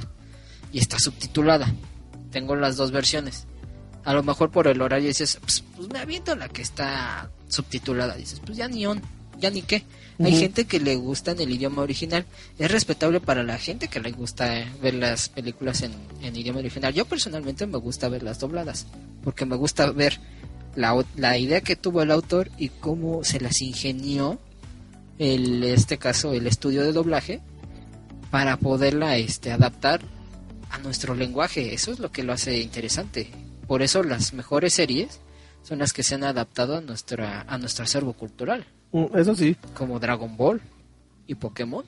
[0.72, 1.72] y está subtitulada.
[2.30, 3.46] Tengo las dos versiones.
[4.04, 8.14] A lo mejor por el horario dices, pues, pues me aviento la que está subtitulada.
[8.16, 9.00] Dices, pues ya ni on,
[9.38, 9.84] ya ni qué.
[10.18, 12.24] Hay gente que le gusta en el idioma original.
[12.58, 16.60] Es respetable para la gente que le gusta eh, ver las películas en, en idioma
[16.60, 16.94] original.
[16.94, 18.86] Yo personalmente me gusta verlas dobladas.
[19.22, 20.18] Porque me gusta ver
[20.76, 24.38] la, la idea que tuvo el autor y cómo se las ingenió
[25.18, 27.40] el este caso el estudio de doblaje
[28.30, 30.02] para poderla este adaptar
[30.70, 33.30] a nuestro lenguaje eso es lo que lo hace interesante
[33.66, 35.20] por eso las mejores series
[35.62, 38.66] son las que se han adaptado a nuestra a nuestro acervo cultural
[39.14, 40.60] Eso sí, como Dragon Ball
[41.26, 41.84] y Pokémon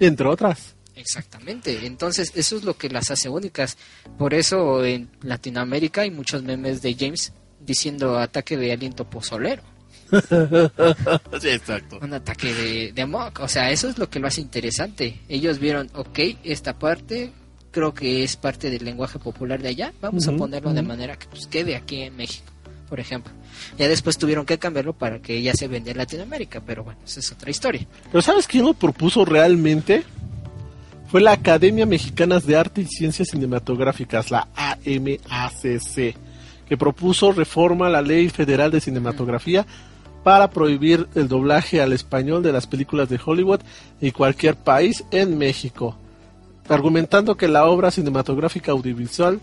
[0.00, 0.74] entre otras.
[0.94, 3.76] exactamente entonces eso es lo que las hace únicas
[4.16, 9.62] por eso en Latinoamérica hay muchos memes de James diciendo ataque de aliento pozolero
[11.40, 11.98] sí, exacto.
[12.00, 13.40] un ataque de, de mock.
[13.40, 15.20] O sea, eso es lo que lo hace interesante.
[15.28, 17.30] Ellos vieron, ok, esta parte
[17.70, 19.92] creo que es parte del lenguaje popular de allá.
[20.00, 22.50] Vamos a ponerlo de manera que pues, quede aquí en México,
[22.88, 23.32] por ejemplo.
[23.78, 27.20] Ya después tuvieron que cambiarlo para que ya se venda en Latinoamérica, pero bueno, esa
[27.20, 27.86] es otra historia.
[28.10, 30.04] Pero ¿sabes quién lo propuso realmente?
[31.10, 36.14] Fue la Academia Mexicana de Arte y Ciencias Cinematográficas, la AMACC,
[36.68, 39.66] que propuso reforma a la Ley Federal de Cinematografía
[40.22, 43.60] para prohibir el doblaje al español de las películas de Hollywood
[44.00, 45.96] y cualquier país en México,
[46.68, 49.40] argumentando que la obra cinematográfica audiovisual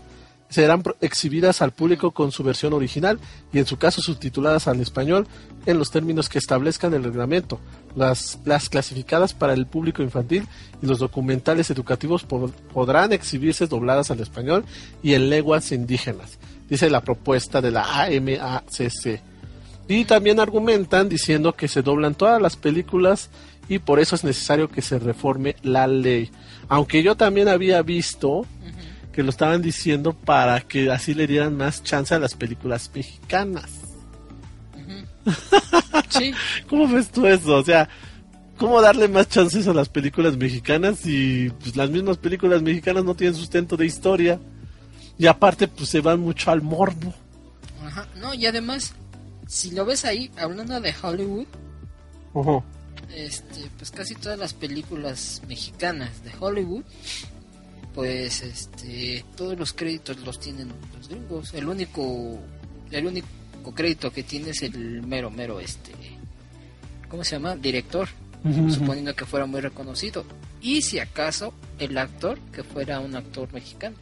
[0.48, 3.18] serán exhibidas al público con su versión original
[3.52, 5.26] y en su caso subtituladas al español
[5.66, 7.58] en los términos que establezcan el reglamento.
[7.96, 10.46] Las, las clasificadas para el público infantil
[10.82, 14.64] y los documentales educativos po- podrán exhibirse dobladas al español
[15.02, 19.20] y en lenguas indígenas, dice la propuesta de la AMACC.
[19.88, 23.30] Y también argumentan diciendo que se doblan todas las películas
[23.68, 26.30] y por eso es necesario que se reforme la ley.
[26.68, 28.46] Aunque yo también había visto
[29.16, 33.70] que lo estaban diciendo para que así le dieran más chance a las películas mexicanas.
[36.10, 36.34] Sí,
[36.68, 37.56] ¿Cómo ves tú eso?
[37.56, 37.88] O sea,
[38.58, 43.14] ¿cómo darle más chances a las películas mexicanas si pues, las mismas películas mexicanas no
[43.14, 44.38] tienen sustento de historia?
[45.16, 47.14] Y aparte, pues se van mucho al morbo.
[47.86, 48.06] Ajá.
[48.16, 48.92] No, y además,
[49.46, 51.46] si lo ves ahí, hablando de Hollywood,
[53.14, 56.84] este, pues casi todas las películas mexicanas de Hollywood
[57.96, 61.54] pues este todos los créditos los tienen los gringos.
[61.54, 62.38] El único
[62.90, 63.26] el único
[63.74, 65.92] crédito que tiene es el mero mero este
[67.08, 67.56] ¿cómo se llama?
[67.56, 68.06] director,
[68.68, 70.24] suponiendo que fuera muy reconocido.
[70.60, 73.96] Y si acaso el actor que fuera un actor mexicano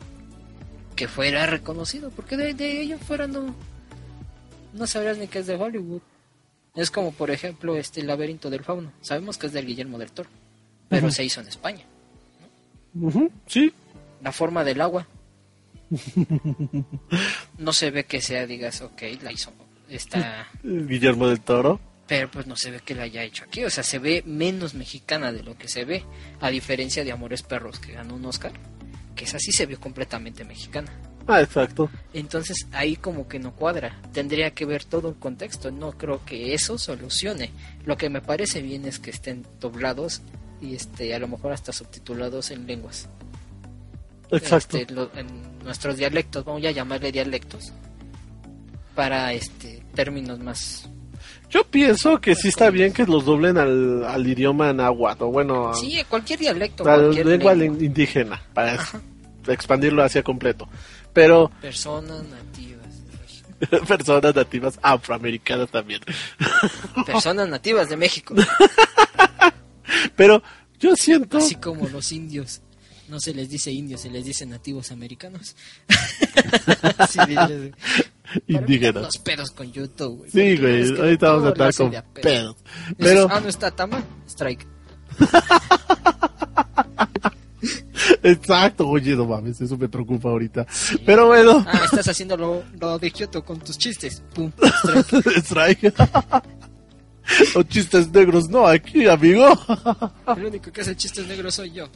[0.97, 3.55] que fuera reconocido, porque de, de ellos fuera no
[4.73, 6.03] no sabrías ni que es de Hollywood.
[6.75, 8.91] Es como por ejemplo este el laberinto del fauno.
[9.03, 10.31] Sabemos que es del Guillermo del Toro,
[10.89, 11.85] pero se hizo en España.
[13.47, 13.73] Sí.
[14.25, 15.07] La forma del agua.
[17.59, 19.53] no se ve que sea, digas, ok, la hizo
[19.89, 21.81] está Guillermo del Toro.
[22.07, 23.65] Pero pues no se ve que la haya hecho aquí.
[23.65, 26.05] O sea, se ve menos mexicana de lo que se ve.
[26.41, 28.53] A diferencia de Amores Perros, que ganó un Oscar.
[29.15, 30.93] Que esa sí se vio completamente mexicana.
[31.27, 31.89] Ah, exacto.
[32.13, 34.03] Entonces ahí como que no cuadra.
[34.13, 35.71] Tendría que ver todo el contexto.
[35.71, 37.53] No creo que eso solucione.
[37.87, 40.21] Lo que me parece bien es que estén doblados
[40.61, 43.09] y este a lo mejor hasta subtitulados en lenguas.
[44.31, 44.77] Exacto.
[44.77, 47.73] Este, en nuestros dialectos, vamos a llamarle dialectos.
[48.95, 50.89] Para este términos más
[51.55, 55.73] yo pienso que sí está bien que los doblen al, al idioma náhuatl, o bueno,
[55.73, 58.77] sí, cualquier dialecto, a la lengua indígena, para
[59.47, 60.69] expandirlo hacia completo.
[61.13, 62.85] Pero personas nativas
[63.87, 66.01] personas nativas afroamericanas también.
[67.07, 68.35] Personas nativas de México.
[70.17, 70.43] Pero
[70.81, 72.63] yo siento así como los indios
[73.09, 75.55] no se les dice indios, se les dice nativos americanos.
[77.11, 77.21] sí,
[78.47, 79.03] Indígenas.
[79.03, 80.31] Los pedos con YouTube, güey.
[80.31, 82.57] Sí, güey, ahorita vamos a con pedos.
[82.99, 83.29] Pero...
[83.31, 84.67] Ah, no está Tama, strike.
[88.23, 90.67] Exacto, oye, no mames, eso me preocupa ahorita.
[91.05, 91.65] Pero bueno.
[91.67, 94.23] Ah, estás haciendo lo, lo de Kyoto con tus chistes.
[94.35, 94.51] Pum,
[95.37, 95.95] strike.
[97.55, 99.47] Los chistes negros no aquí, amigo.
[100.37, 101.89] El único que hace chistes negros soy yo.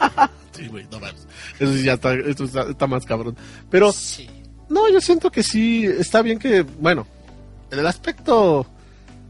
[0.52, 1.26] sí, güey, no mames.
[1.58, 3.36] Eso sí ya está, esto está, más cabrón.
[3.70, 4.28] Pero, sí.
[4.68, 7.06] no, yo siento que sí, está bien que, bueno,
[7.70, 8.66] en el aspecto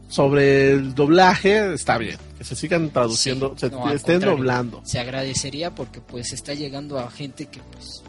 [0.07, 2.17] sobre el doblaje está bien.
[2.37, 4.81] Que se sigan traduciendo, se estén doblando.
[4.85, 8.01] Se agradecería porque pues está llegando a gente que pues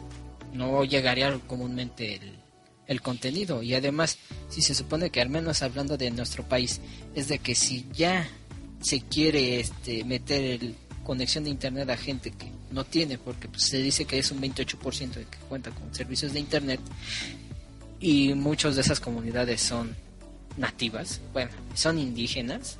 [0.53, 2.41] no llegaría comúnmente el
[2.91, 4.17] el contenido y además
[4.49, 6.81] si se supone que al menos hablando de nuestro país
[7.15, 8.27] es de que si ya
[8.81, 13.63] se quiere este meter el conexión de internet a gente que no tiene porque pues,
[13.63, 16.79] se dice que es un 28% de que cuenta con servicios de internet
[17.99, 19.95] y muchas de esas comunidades son
[20.57, 22.77] nativas, bueno, son indígenas,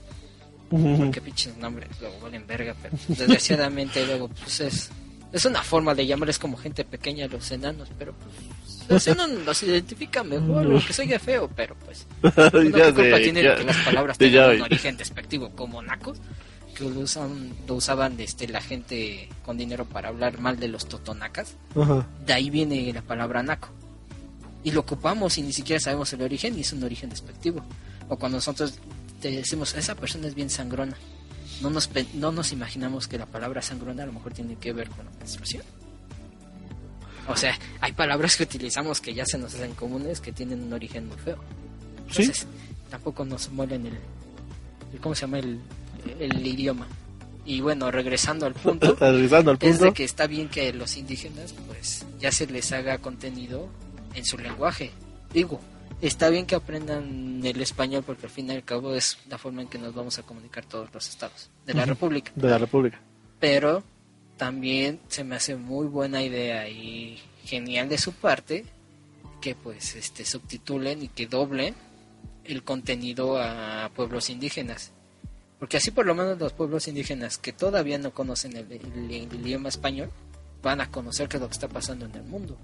[0.69, 4.89] porque pinches nombres luego valen verga, pero desgraciadamente luego pues es,
[5.31, 9.27] es una forma de llamarles como gente pequeña a los enanos, pero pues así no
[9.27, 12.07] los identifica mejor, aunque soy feo, pero pues.
[12.23, 16.19] ya culpa tiene que las palabras tengan un origen despectivo como nacos?
[16.75, 20.87] Que lo, usan, lo usaban este, la gente con dinero para hablar mal de los
[20.87, 21.55] totonacas.
[22.25, 23.69] De ahí viene la palabra naco.
[24.63, 27.63] Y lo ocupamos y ni siquiera sabemos el origen y es un origen despectivo.
[28.09, 28.75] O cuando nosotros
[29.21, 30.95] te decimos, esa persona es bien sangrona.
[31.61, 34.89] No nos, no nos imaginamos que la palabra sangrona a lo mejor tiene que ver
[34.89, 35.63] con la menstruación.
[37.27, 40.73] O sea, hay palabras que utilizamos que ya se nos hacen comunes que tienen un
[40.73, 41.37] origen muy feo.
[42.07, 42.47] Entonces,
[42.89, 45.59] tampoco nos muelen el, ¿Cómo se llama el,
[46.19, 46.87] el idioma?
[47.45, 50.97] Y bueno, regresando al punto, regresando al punto, es de que está bien que los
[50.97, 53.67] indígenas, pues, ya se les haga contenido
[54.13, 54.91] en su lenguaje.
[55.33, 55.59] Digo,
[56.01, 59.63] está bien que aprendan el español porque al fin y al cabo es la forma
[59.63, 62.31] en que nos vamos a comunicar todos los estados de la República.
[62.35, 62.99] De la República.
[63.39, 63.83] Pero
[64.37, 68.65] también se me hace muy buena idea y genial de su parte
[69.41, 71.73] que pues este subtitulen y que doblen
[72.43, 74.91] el contenido a pueblos indígenas
[75.61, 78.65] porque así por lo menos los pueblos indígenas que todavía no conocen el,
[79.11, 80.09] idioma español
[80.63, 82.57] van a conocer qué es lo que está pasando en el mundo.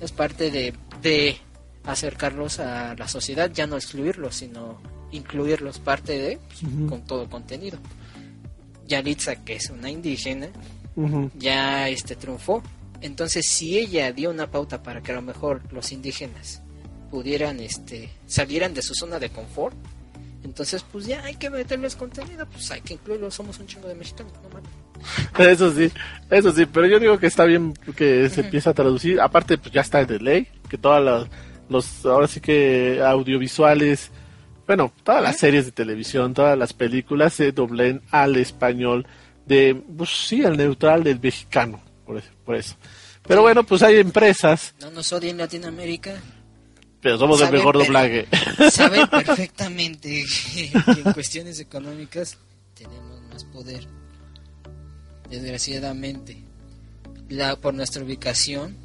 [0.00, 1.36] Es parte de, de
[1.84, 4.80] acercarlos a la sociedad ya no excluirlos sino
[5.12, 7.78] incluirlos parte de pues, con todo contenido.
[8.88, 10.48] Yalitza, que es una indígena,
[11.38, 12.64] ya este triunfó.
[13.00, 16.62] Entonces, si ella dio una pauta para que a lo mejor los indígenas
[17.12, 19.76] pudieran este salieran de su zona de confort,
[20.44, 23.94] entonces pues ya hay que meterles contenido, pues hay que incluirlos, somos un chingo de
[23.94, 25.90] mexicanos, no Eso sí,
[26.30, 29.72] eso sí, pero yo digo que está bien que se empiece a traducir, aparte pues
[29.72, 31.28] ya está de ley, que todas
[31.68, 34.10] los ahora sí que audiovisuales
[34.66, 39.06] bueno, todas las series de televisión, todas las películas se doblen al español
[39.46, 42.28] de, pues sí, al neutral del mexicano, por eso.
[42.44, 42.76] Por eso.
[43.26, 44.74] Pero bueno, pues hay empresas.
[44.80, 46.14] No nos odien Latinoamérica.
[47.02, 48.28] Pero somos el mejor doblaje.
[48.70, 52.38] Saben perfectamente que, en cuestiones económicas
[52.74, 53.86] tenemos más poder.
[55.28, 56.36] Desgraciadamente.
[57.28, 58.76] la, por nuestra ubicación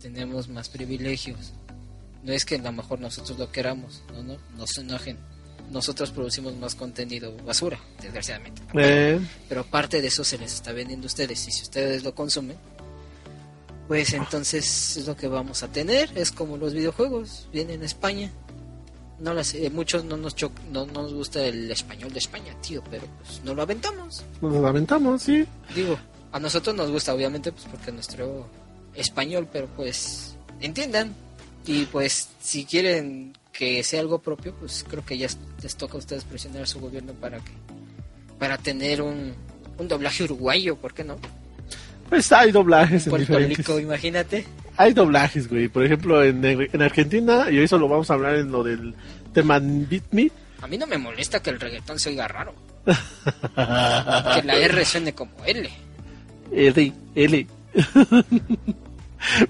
[0.00, 1.52] tenemos más privilegios.
[2.22, 5.18] No es que a lo mejor nosotros lo queramos, no, no, no se enojen.
[5.70, 8.62] Nosotros producimos más contenido basura, desgraciadamente.
[8.74, 12.14] Eh, Pero parte de eso se les está vendiendo a ustedes y si ustedes lo
[12.14, 12.56] consumen,
[13.88, 16.10] pues entonces es lo que vamos a tener.
[16.16, 18.30] Es como los videojuegos, vienen a España.
[19.18, 22.54] No las, eh, muchos no nos, cho- no, no nos gusta el español de España,
[22.60, 24.24] tío, pero pues no lo aventamos.
[24.42, 25.46] nos lamentamos, sí.
[25.74, 25.98] Digo,
[26.32, 28.46] a nosotros nos gusta, obviamente, pues porque nuestro
[28.94, 31.14] español, pero pues entiendan.
[31.64, 35.94] Y pues si quieren que sea algo propio, pues creo que ya es- les toca
[35.94, 37.52] a ustedes presionar a su gobierno para que
[38.38, 39.32] para tener un,
[39.78, 41.16] un doblaje uruguayo, ¿por qué no?
[42.08, 43.38] Pues hay doblajes en Puerto.
[43.38, 44.46] Rico, imagínate.
[44.76, 45.68] Hay doblajes, güey.
[45.68, 48.94] Por ejemplo, en, en Argentina, y eso lo vamos a hablar en lo del
[49.32, 50.30] tema Beat Me.
[50.62, 52.54] A mí no me molesta que el reggaetón se oiga raro.
[52.86, 55.68] Que la R suene como L.
[56.52, 57.46] L, L.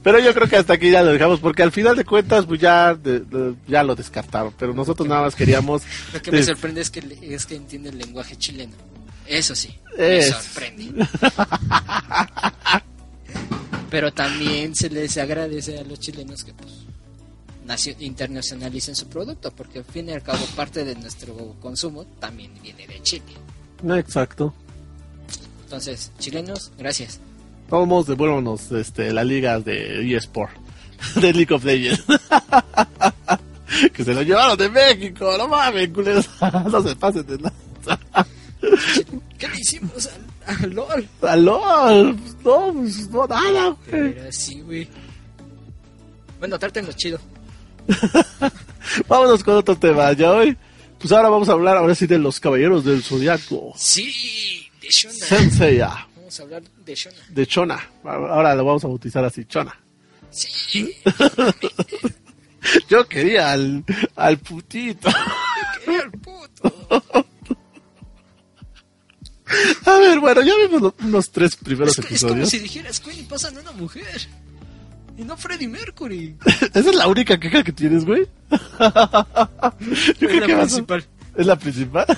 [0.02, 2.60] Pero yo creo que hasta aquí ya lo dejamos, porque al final de cuentas, pues
[2.60, 4.54] ya, de- de- ya lo descartaron.
[4.58, 5.82] Pero nosotros nada más queríamos.
[6.14, 8.72] Lo que me sorprende es que, es que entiende el lenguaje chileno.
[9.28, 10.26] Eso sí, Es.
[10.26, 11.06] me sorprende.
[13.90, 16.72] Pero también se les agradece a los chilenos que pues
[17.66, 22.52] nacio- internacionalicen su producto, porque al fin y al cabo parte de nuestro consumo también
[22.62, 23.24] viene de Chile.
[23.82, 24.52] No, exacto.
[25.64, 27.20] Entonces, chilenos, gracias.
[27.70, 30.52] Vamos, devuélvanos este, la liga de eSport,
[31.20, 32.04] de League of Legends.
[33.92, 36.28] que se lo llevaron de México, no mames, culeros.
[36.70, 38.26] no se pasen de nada.
[39.38, 40.08] ¿Qué le hicimos
[40.46, 40.60] al,
[41.28, 42.16] al LOL?
[42.44, 44.14] No, pues, no, nada, güey.
[44.14, 44.88] Pero sí, güey.
[46.38, 47.18] Bueno, trátenlo chido.
[49.08, 50.56] Vámonos con otro tema, ya hoy.
[50.98, 53.72] Pues ahora vamos a hablar ahora sí de los caballeros del zodiaco.
[53.76, 55.14] Sí, de Shona.
[55.14, 57.16] Senseiya, Vamos a hablar de Shona.
[57.28, 57.90] de Chona.
[58.04, 59.78] Ahora lo vamos a bautizar así, Chona.
[60.30, 60.92] Sí,
[62.88, 63.84] Yo quería al,
[64.16, 65.08] al putito.
[65.84, 66.72] que el puto.
[69.84, 72.50] A ver, bueno, ya vimos unos tres primeros Es, que- es como episodios.
[72.50, 74.04] si dijeras Queen y pasan a una mujer.
[75.18, 76.36] Y no Freddie Mercury.
[76.74, 78.26] Esa es la única queja que tienes, güey.
[78.50, 78.58] Yo
[79.88, 81.04] Es creo la que vas a- principal.
[81.36, 82.06] ¿Es la principal?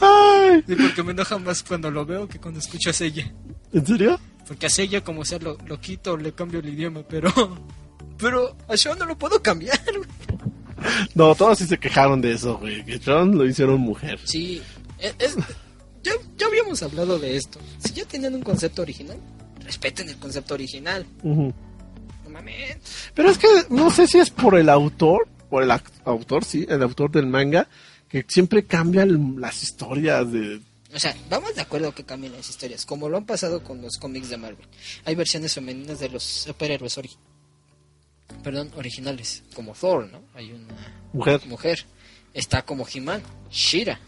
[0.00, 3.30] Ay, Sí, porque me enoja más cuando lo veo que cuando escucho a Sella.
[3.72, 4.20] ¿En serio?
[4.46, 7.32] Porque a Sella, como sea, lo, lo quito, le cambio el idioma, pero.
[8.18, 9.80] Pero a Shawn no lo puedo cambiar.
[11.14, 12.84] No, todos sí se quejaron de eso, güey.
[12.84, 14.20] Que John lo hicieron mujer.
[14.24, 14.60] Sí,
[15.08, 15.36] es, es-
[16.02, 17.58] ya, ya habíamos hablado de esto.
[17.78, 19.18] Si ya tienen un concepto original,
[19.60, 21.06] respeten el concepto original.
[21.22, 21.52] Ujú.
[22.24, 22.76] No mames.
[23.14, 25.70] Pero es que no sé si es por el autor, por el
[26.04, 27.68] autor, sí, el autor del manga,
[28.08, 30.60] que siempre cambian las historias de...
[30.94, 33.96] O sea, vamos de acuerdo que cambien las historias, como lo han pasado con los
[33.96, 34.66] cómics de Marvel.
[35.06, 37.16] Hay versiones femeninas de los superhéroes ori-
[38.42, 40.20] perdón, originales, como Thor, ¿no?
[40.34, 40.74] Hay una
[41.12, 41.40] Mujer.
[41.46, 41.84] mujer.
[42.32, 43.98] Está como He-Man, Shira,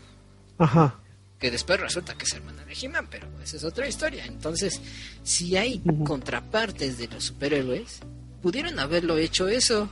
[0.59, 0.95] Ajá.
[1.39, 4.25] que después resulta que es hermana de He-Man, pero esa es otra historia.
[4.27, 4.81] Entonces,
[5.23, 8.01] si hay contrapartes de los superhéroes,
[8.43, 9.89] pudieron haberlo hecho eso.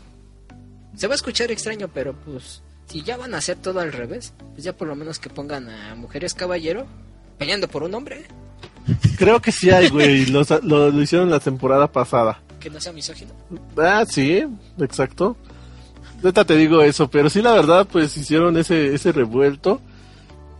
[0.97, 4.33] Se va a escuchar extraño, pero pues, si ya van a hacer todo al revés,
[4.53, 6.87] pues ya por lo menos que pongan a mujeres caballero
[7.39, 8.25] peleando por un hombre,
[9.17, 10.27] Creo que sí hay, güey.
[10.27, 12.41] Lo, lo hicieron la temporada pasada.
[12.61, 13.33] que no sea misógino.
[13.79, 14.45] Ah, sí,
[14.79, 15.37] exacto.
[16.23, 19.81] Ahorita te digo eso, pero sí, la verdad, pues hicieron ese, ese revuelto.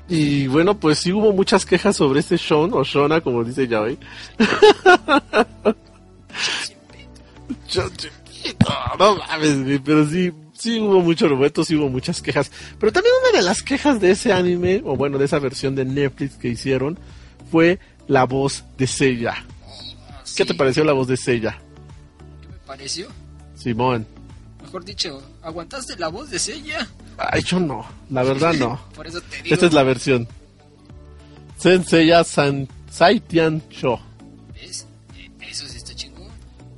[0.09, 3.67] Y bueno, pues sí hubo muchas quejas sobre este Sean, o Shona, como dice
[7.97, 8.67] chiquito,
[8.99, 12.51] no mames, pero sí, sí hubo mucho revuelto, sí hubo muchas quejas.
[12.79, 15.87] Pero también una de las quejas de ese anime, o bueno, de esa versión de
[15.87, 16.99] Netflix que hicieron,
[17.51, 19.45] fue la voz de Seiya.
[20.37, 21.59] ¿Qué te pareció la voz de Seiya?
[22.43, 23.09] ¿Qué me pareció?
[23.55, 24.07] Simón.
[24.75, 26.85] Mejor dicho, ¿aguantaste la voz de Sella?
[27.17, 28.85] Ay, yo no, la verdad no.
[28.97, 29.55] Por eso te digo.
[29.55, 30.27] Esta es la versión.
[31.57, 34.01] Senseiya San Saitian Sho.
[34.53, 34.85] ¿Ves?
[35.17, 36.27] Eh, Eso sí está chingón.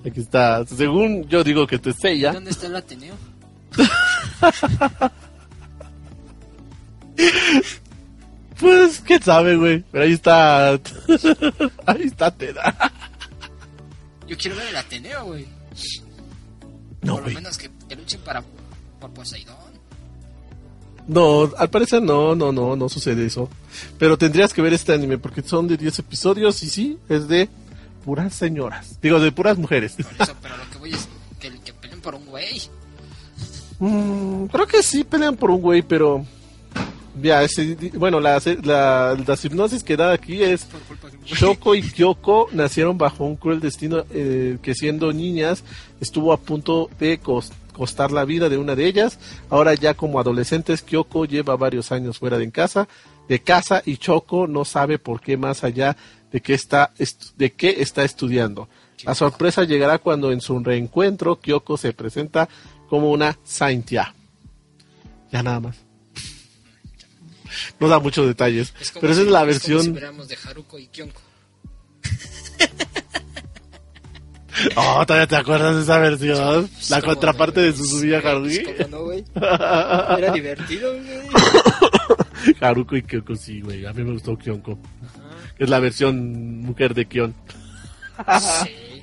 [0.07, 0.67] Aquí está.
[0.67, 2.35] Según yo digo que te Seiya.
[2.35, 3.15] ¿Dónde está el Ateneo?
[8.61, 9.85] Pues, quién sabe, güey.
[9.91, 10.73] Pero ahí está.
[11.87, 12.93] ahí está Teda.
[14.27, 15.47] Yo quiero ver el Ateneo, güey.
[17.03, 17.35] No, Por lo güey.
[17.35, 17.71] menos que
[18.07, 18.43] luchen para
[19.01, 19.57] por Poseidón.
[21.09, 23.49] No, al parecer no, no, no, no sucede eso.
[23.99, 27.49] Pero tendrías que ver este anime porque son de 10 episodios y sí, es de
[28.05, 28.99] puras señoras.
[29.01, 29.95] Digo, de puras mujeres.
[29.95, 32.63] Por eso, pero lo que voy es que, que peleen por un güey.
[33.79, 36.25] Mm, creo que sí pelean por un güey, pero
[37.23, 40.67] Ya, ese- bueno, la, la, las hipnosis que da aquí es
[41.25, 45.63] Shoko y Kyoko nacieron bajo un cruel destino eh, que siendo niñas
[46.01, 49.19] estuvo a punto de cos- costar la vida de una de ellas.
[49.51, 52.89] Ahora ya como adolescentes Kyoko lleva varios años fuera de casa,
[53.29, 55.97] de casa y Shoko no sabe por qué más allá
[56.33, 58.69] de que está est- de qué está estudiando.
[59.05, 62.49] La sorpresa llegará cuando en su reencuentro Kyoko se presenta
[62.89, 64.15] como una Saintia.
[65.31, 65.77] Ya nada más.
[67.79, 69.83] No da muchos detalles, Es como pero esa si- es la como versión.
[69.83, 71.21] si de Haruko y Kyonko.
[74.77, 76.69] Oh, todavía te acuerdas de esa versión.
[76.69, 77.73] Pues, La ¿cómo contraparte no, de?
[77.77, 78.59] Suzumiya Sí, Haruhi.
[78.61, 79.25] pues, ¿cómo no, güey?
[79.35, 82.55] Era divertido, güey.
[82.61, 83.85] Haruko y Kyoko, sí, güey.
[83.87, 84.79] A mí me gustó Kyonko.
[85.05, 85.21] Ajá.
[85.59, 87.35] Es la versión mujer de Kyon.
[88.41, 89.03] Sí.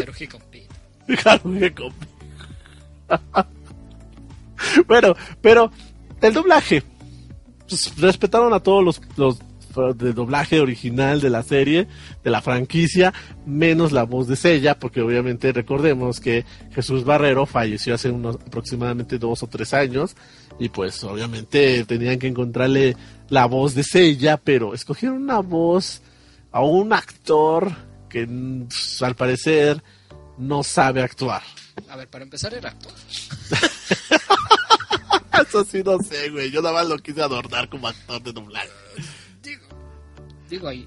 [0.00, 0.74] Haruhi con pito.
[1.28, 1.92] Haruhi con-
[4.86, 5.70] bueno, pero
[6.20, 6.82] el doblaje.
[7.68, 9.38] Pues, respetaron a todos los, los
[9.94, 11.88] de doblaje original de la serie,
[12.22, 13.12] de la franquicia,
[13.46, 19.18] menos la voz de Sella, porque obviamente recordemos que Jesús Barrero falleció hace unos aproximadamente
[19.18, 20.16] dos o tres años,
[20.58, 22.96] y pues obviamente tenían que encontrarle
[23.28, 26.02] la voz de Sella, pero escogieron una voz
[26.50, 27.72] a un actor
[28.08, 29.82] que pues, al parecer
[30.38, 31.42] no sabe actuar.
[31.88, 32.92] A ver, para empezar era actor.
[35.48, 36.50] Eso sí no sé, güey.
[36.50, 38.68] Yo nada más lo quise adornar como actor de doblaje.
[40.52, 40.86] Digo, ahí.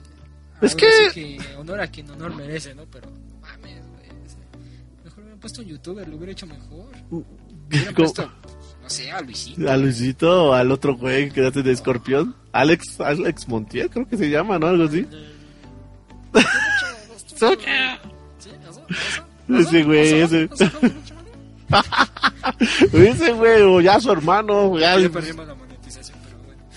[0.61, 2.84] Es que- honor a quien honor merece, ¿no?
[2.86, 3.09] Pero
[3.41, 4.09] mames, güey.
[5.03, 6.91] Mejor me hubieran puesto un youtuber, lo hubiera hecho mejor.
[7.09, 8.32] Hubieran Como- puesto,
[8.84, 9.72] no sé, a Luisito.
[9.72, 12.36] A Luisito, al otro güey que hace de escorpión.
[12.51, 14.68] Alex, Alex Montiel, creo que se llama, ¿no?
[14.68, 15.07] Algo así.
[19.49, 20.49] Ese güey, ese.
[22.93, 25.55] Ese güey, o ya su hermano, ya, Ya perdimos la.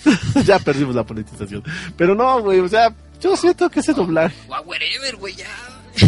[0.45, 1.63] ya perdimos la monetización.
[1.97, 4.35] Pero no, güey, o sea, yo siento que ese doblaje.
[4.47, 5.47] O a wherever, güey, ya.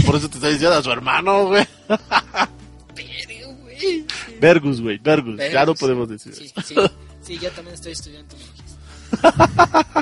[0.05, 1.65] Por eso te está diciendo a su hermano, güey.
[2.95, 4.05] Pero, güey.
[4.39, 5.37] Vergus, güey, Vergus.
[5.51, 6.33] Ya no podemos decir.
[6.33, 6.75] Sí, sí,
[7.21, 8.35] sí, yo también estoy estudiando.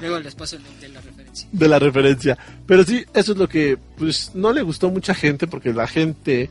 [0.01, 1.47] Luego les paso el link de la referencia.
[1.51, 2.37] de la referencia.
[2.67, 5.87] Pero sí, eso es lo que pues no le gustó a mucha gente porque la
[5.87, 6.49] gente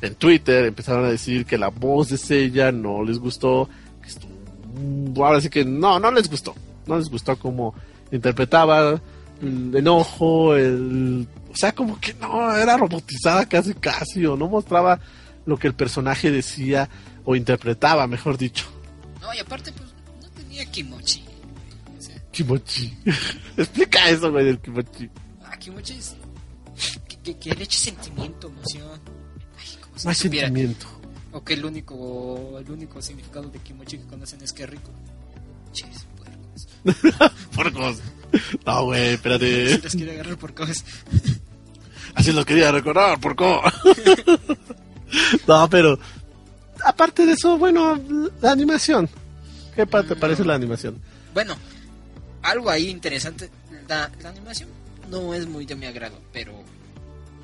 [0.00, 3.68] en Twitter empezaron a decir que la voz de Sella no les gustó.
[4.02, 6.54] que estuvo- Ahora sí que no, no les gustó.
[6.88, 7.74] No les gustó cómo
[8.10, 9.00] interpretaba
[9.42, 11.28] el enojo, el...
[11.52, 14.98] O sea, como que no, era robotizada casi casi o no mostraba
[15.46, 16.88] lo que el personaje decía
[17.24, 18.66] o interpretaba, mejor dicho.
[19.20, 19.88] No, y aparte, pues,
[20.22, 21.24] no tenía kimochi.
[21.98, 22.96] O sea, Kimochi.
[23.56, 25.08] Explica eso, güey, del kimochi.
[25.44, 26.16] ah, kimochi es...
[27.08, 29.00] Que, que, que le eche sentimiento, emoción.
[29.58, 30.46] Ay, como si Más supiera.
[30.48, 30.86] sentimiento.
[31.32, 34.90] O que el único, el único significado de kimochi que conocen es que rico.
[35.72, 36.06] Puercos.
[37.54, 37.98] Porcos.
[38.66, 39.78] No, güey, Si espérate.
[39.82, 40.84] les quiere agarrar por cosas.
[42.14, 43.62] Así lo quería recordar, porco.
[45.46, 45.98] No, pero.
[46.84, 47.98] Aparte de eso, bueno,
[48.42, 49.08] la animación.
[49.74, 51.00] ¿Qué pa- te parece la animación?
[51.32, 51.56] Bueno,
[52.42, 53.48] algo ahí interesante.
[53.88, 54.68] La, la animación
[55.10, 56.52] no es muy de mi agrado, pero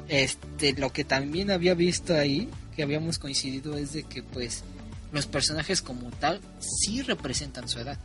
[0.08, 4.62] este lo que también había visto ahí, que habíamos coincidido, es de que pues
[5.10, 7.98] los personajes como tal sí representan su edad.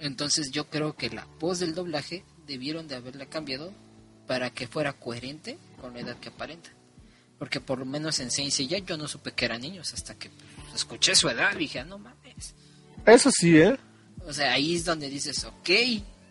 [0.00, 3.72] Entonces yo creo que la voz del doblaje debieron de haberla cambiado
[4.26, 6.70] para que fuera coherente con la edad que aparenta.
[7.38, 10.30] Porque por lo menos en Saint Seiya yo no supe que eran niños hasta que
[10.30, 12.54] pues, escuché su edad y dije, "Ah, no mames.
[13.04, 13.76] Eso sí, ¿eh?
[14.26, 15.70] O sea, ahí es donde dices, ok,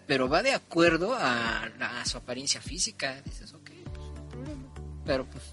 [0.08, 3.22] pero va de acuerdo a, la- a su apariencia física.
[3.22, 4.74] Dices, ok, pues no hay problema.
[5.06, 5.44] Pero pues,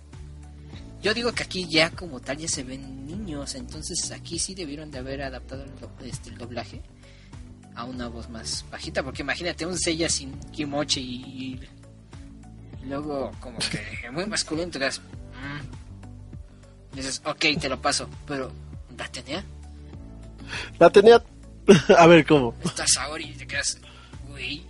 [1.02, 4.90] yo digo que aquí ya como tal ya se ven niños, entonces aquí sí debieron
[4.90, 6.80] de haber adaptado el, do- este, el doblaje
[7.74, 11.60] a una voz más bajita, porque imagínate un Seiya sin kimochi y,
[12.82, 16.96] y luego como que muy masculino, te quedas, mm.
[16.96, 18.52] dices, ok, te lo paso, pero
[18.96, 19.44] la tenía.
[20.78, 21.22] La tenía.
[21.98, 22.54] A ver, ¿cómo?
[22.64, 23.78] estás ahora y te quedas,
[24.28, 24.62] güey.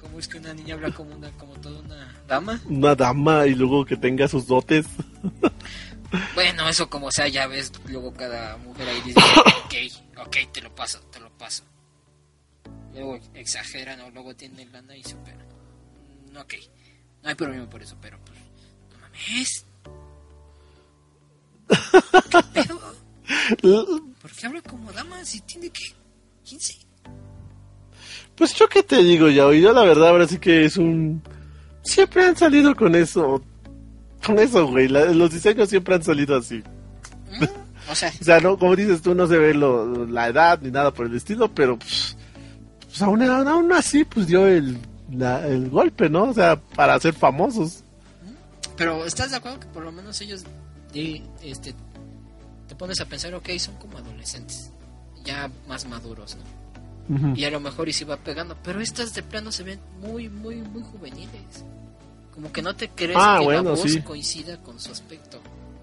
[0.00, 2.60] ¿Cómo es que una niña habla como una, como toda una dama?
[2.68, 4.86] Una dama y luego que tenga sus dotes.
[6.34, 9.20] Bueno, eso como sea, ya ves, luego cada mujer ahí dice,
[9.64, 11.64] ok, ok, te lo paso, te lo paso.
[12.92, 15.46] Luego exageran o luego tienen lana y superan.
[16.32, 16.54] Mm, Ok,
[17.22, 18.38] no hay problema por eso, pero pues,
[18.92, 19.66] no mames.
[24.20, 25.82] ¿Por qué habla como dama si tiene que
[26.44, 26.74] 15?
[28.36, 31.22] Pues yo qué te digo ya, yo la verdad ahora sí que es un...
[31.82, 33.42] Siempre han salido con eso.
[34.26, 34.88] Con eso, güey.
[34.88, 36.62] la- los diseños siempre han salido así.
[37.40, 37.44] ¿Mm?
[37.90, 40.70] O sea, O sea, no, como dices tú, no se ve lo, la edad ni
[40.70, 42.16] nada por el estilo, pero pues,
[42.86, 44.78] pues aún, aún así, pues dio el,
[45.12, 46.24] la- el golpe, ¿no?
[46.24, 47.82] O sea, para ser famosos.
[48.76, 50.44] pero ¿estás de acuerdo que por lo menos ellos
[50.92, 51.74] de, este,
[52.68, 54.70] te pones a pensar, ok, son como adolescentes,
[55.24, 57.34] ya más maduros, ¿no?
[57.36, 60.30] Y a lo mejor y se va pegando, pero estas de plano se ven muy,
[60.30, 61.62] muy, muy juveniles.
[62.34, 64.02] Como que no te crees Ah, que bueno, la voz sí.
[64.02, 65.40] coincida con su aspecto.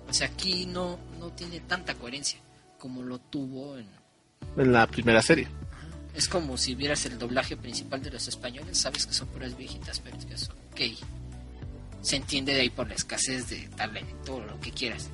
[0.10, 2.39] O sea, aquí no, no tiene tanta coherencia
[2.78, 3.88] como lo tuvo en...
[4.58, 5.47] En la primera serie.
[6.14, 9.99] Es como si vieras el doblaje principal de los españoles, sabes que son puras viejitas,
[10.02, 10.82] pero es que son ok.
[12.02, 15.10] Se entiende de ahí por la escasez de talento, lo que quieras.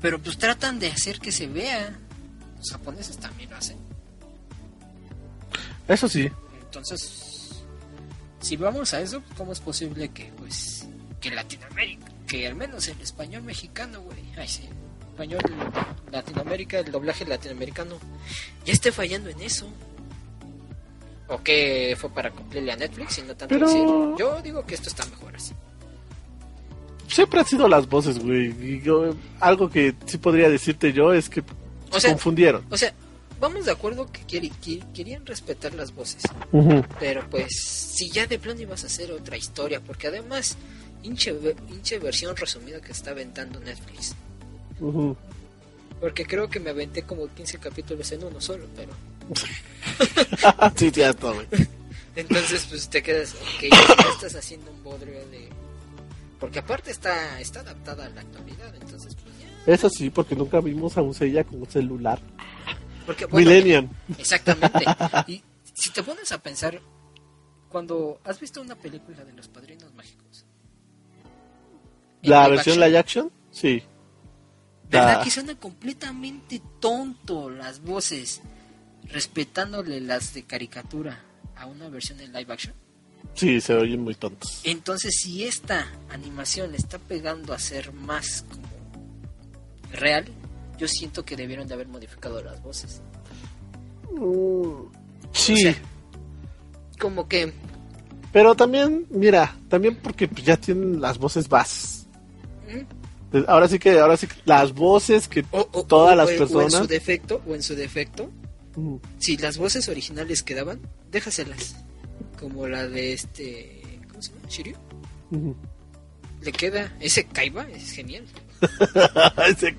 [0.00, 1.98] Pero pues tratan de hacer que se vea.
[2.56, 3.76] Los japoneses también lo hacen.
[5.88, 6.30] Eso sí.
[6.62, 7.29] Entonces,
[8.40, 10.86] si vamos a eso, ¿cómo es posible que, pues,
[11.20, 14.68] que Latinoamérica, que al menos el español mexicano, güey, ay sí,
[15.12, 15.40] español
[16.10, 17.96] Latinoamérica, el doblaje latinoamericano,
[18.64, 19.68] ya esté fallando en eso?
[21.28, 23.82] ¿O que fue para cumplirle a Netflix y no tanto Pero- decir,
[24.18, 25.52] yo digo que esto está mejor así?
[27.06, 28.46] Siempre han sido las voces, güey.
[28.60, 31.42] Y yo- algo que sí podría decirte yo es que
[31.92, 32.64] O sea, confundieron.
[32.70, 32.92] o sea,
[33.40, 36.22] vamos de acuerdo que quiere- que querían respetar las voces.
[36.98, 37.48] Pero pues,
[37.94, 40.56] si ya de plano ibas a hacer otra historia, porque además,
[41.02, 44.14] hinche, ve- hinche versión resumida que está aventando Netflix.
[46.00, 48.92] Porque creo que me aventé como 15 capítulos en uno solo, pero.
[50.76, 51.46] sí, cierto, güey.
[52.16, 55.48] Entonces, pues te quedas, ok, ya estás haciendo un bodrio de.
[56.38, 59.72] Porque aparte está, está adaptada a la actualidad, entonces, pues ya.
[59.74, 62.18] Eso sí, porque nunca vimos a un Seiya con un celular.
[63.10, 63.88] Porque, bueno, Millennium.
[64.18, 64.84] Exactamente.
[65.26, 65.42] Y
[65.74, 66.80] si te pones a pensar,
[67.68, 70.46] cuando has visto una película de los padrinos mágicos,
[72.22, 73.82] La versión action, live action, sí.
[74.88, 75.24] ¿Verdad Ah.
[75.24, 78.42] que suena completamente tonto las voces,
[79.06, 81.20] respetándole las de caricatura
[81.56, 82.74] a una versión en live action?
[83.34, 84.60] Sí, se oyen muy tontos.
[84.62, 88.68] Entonces, si esta animación está pegando a ser más como
[89.92, 90.26] real,
[90.80, 93.00] yo siento que debieron de haber modificado las voces.
[94.12, 94.90] Mm,
[95.32, 95.76] Sí, O sea,
[96.98, 97.52] como que
[98.32, 102.06] pero también, mira, también porque pues, ya tienen las voces bases.
[102.68, 103.38] ¿Mm?
[103.48, 106.32] Ahora sí que, ahora sí que las voces que o, o- todas o- las o
[106.32, 106.72] en personas.
[106.74, 108.30] su defecto o en su defecto
[108.76, 111.74] Mm, si las voces originales quedaban déjaselas
[112.38, 114.76] como la de este cómo se llama Shiryu
[116.40, 118.24] le queda ese Kaiba es genial
[119.48, 119.76] Ese es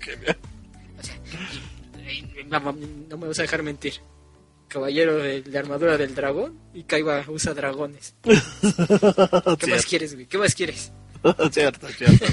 [0.00, 0.36] genial.
[0.98, 1.16] o sea
[2.12, 3.94] y- y- no, no me vas a dejar mentir
[4.68, 10.26] caballero de la armadura del dragón y Kaiba usa dragones ¿qué más quieres güey?
[10.26, 10.92] qué más quieres
[11.52, 12.24] cierto, cierto,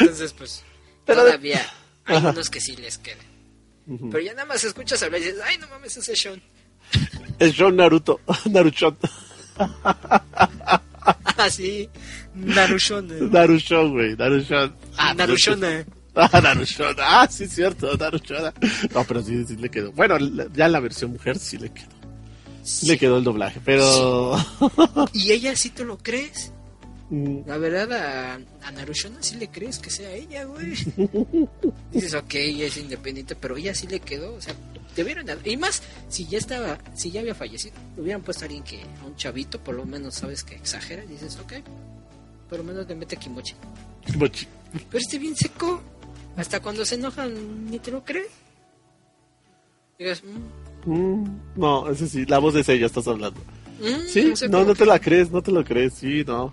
[0.00, 0.62] entonces pues
[1.06, 1.64] Pero de- todavía
[2.04, 2.30] hay Ajá.
[2.30, 3.26] unos que sí les quedan
[4.10, 6.40] pero ya nada más escuchas hablar y dices ay no mames ese Sean
[7.38, 8.20] Es John Naruto.
[8.50, 8.96] Naruchon.
[9.58, 11.88] ah sí
[12.34, 14.16] Narushon Narushon, güey.
[14.16, 14.74] Narushon.
[14.96, 16.94] Ah, Narushona Ah, Narushon.
[16.98, 17.96] Ah, sí, cierto.
[17.96, 18.52] Narushon.
[18.94, 19.92] No, pero sí, sí le quedó.
[19.92, 20.16] Bueno,
[20.54, 21.88] ya en la versión mujer sí le quedó.
[22.62, 24.36] Sí le quedó el doblaje, pero.
[25.12, 26.52] Y ella sí te lo crees.
[27.10, 28.34] Mm, La verdad, a,
[28.66, 30.72] a Narushona sí le crees que sea ella, güey.
[31.92, 34.34] Dices, ok, ella es independiente, pero ella sí le quedó.
[34.34, 34.54] O sea,
[34.96, 35.28] debieron.
[35.28, 38.64] haber- Y más, si ya estaba, si ya había fallecido, le hubieran puesto a alguien
[38.64, 41.02] que, a un chavito, por lo menos sabes que exagera.
[41.06, 41.52] Dices, ok,
[42.52, 43.54] por lo menos le mete kimochi.
[44.18, 44.46] mochi.
[44.90, 45.80] Pero este bien seco.
[46.36, 48.28] Hasta cuando se enojan, ni te lo crees.
[49.98, 53.40] Digas, mm, Mm, no, ese sí, la voz de ella estás hablando.
[53.80, 56.24] mm, Sí, sé no, cómo no que- te la crees, no te lo crees, sí,
[56.26, 56.52] no.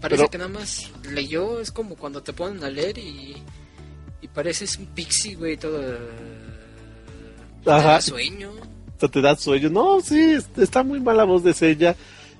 [0.00, 3.36] Parece Pero- que nada más leyó, es como cuando te ponen a leer y,
[4.22, 5.78] y pareces un pixie, güey, todo...
[7.64, 7.82] te Ajá.
[7.94, 8.50] da sueño.
[8.96, 9.68] O sea, te da sueño.
[9.68, 11.94] No, sí, es- está muy mal la voz de ella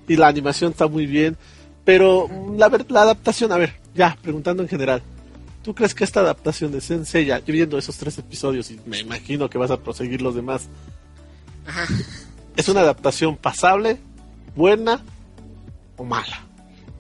[0.09, 1.37] y la animación está muy bien.
[1.85, 5.03] Pero la, la adaptación, a ver, ya, preguntando en general.
[5.63, 9.49] ¿Tú crees que esta adaptación de Senseiya, yo viendo esos tres episodios y me imagino
[9.49, 10.69] que vas a proseguir los demás,
[11.67, 11.87] Ajá.
[12.57, 13.99] es una adaptación pasable,
[14.55, 15.03] buena
[15.97, 16.45] o mala?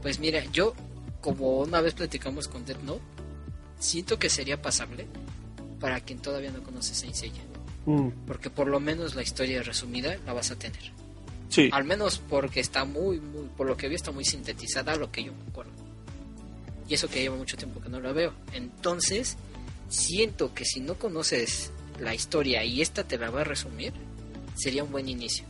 [0.01, 0.75] Pues mira, yo,
[1.21, 3.03] como una vez platicamos con Death Note,
[3.79, 5.07] siento que sería pasable
[5.79, 7.43] para quien todavía no conoce Saint Seiya.
[7.85, 10.81] Mm, Porque por lo menos la historia resumida la vas a tener.
[11.73, 15.25] Al menos porque está muy, muy, por lo que vi está muy sintetizada lo que
[15.25, 15.73] yo me acuerdo.
[16.89, 18.33] Y eso que lleva mucho tiempo que no la veo.
[18.53, 19.37] Entonces,
[19.89, 23.93] siento que si no conoces la historia y esta te la va a resumir,
[24.55, 25.45] sería un buen inicio.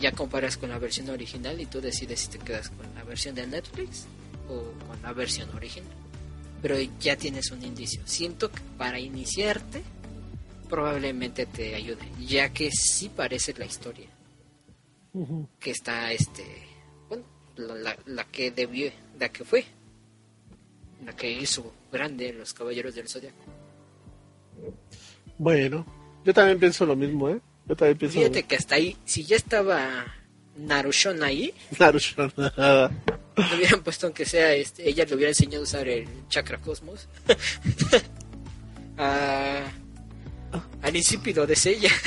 [0.00, 3.34] Ya comparas con la versión original y tú decides si te quedas con la versión
[3.34, 4.06] de Netflix
[4.48, 5.92] o con la versión original.
[6.62, 8.02] pero ya tienes un indicio.
[8.04, 9.82] Siento que para iniciarte
[10.68, 14.08] probablemente te ayude, ya que sí parece la historia
[15.58, 16.44] Que está este,
[17.08, 17.24] bueno,
[17.56, 19.64] la, la- la que debió, la que fue,
[21.04, 23.42] la que hizo grande los Caballeros del Zodiaco.
[25.38, 25.84] Bueno,
[26.24, 27.40] yo también pienso lo mismo, ¿eh?
[27.66, 30.04] Yo también pienso lo Fíjate que hasta ahí, si ya estaba
[30.56, 32.90] Narushon ahí, nada.
[33.36, 37.08] le hubieran puesto aunque sea, este, ella le hubiera enseñado a usar el chakra cosmos.
[38.98, 39.62] a,
[40.82, 41.90] al insípido de Sella.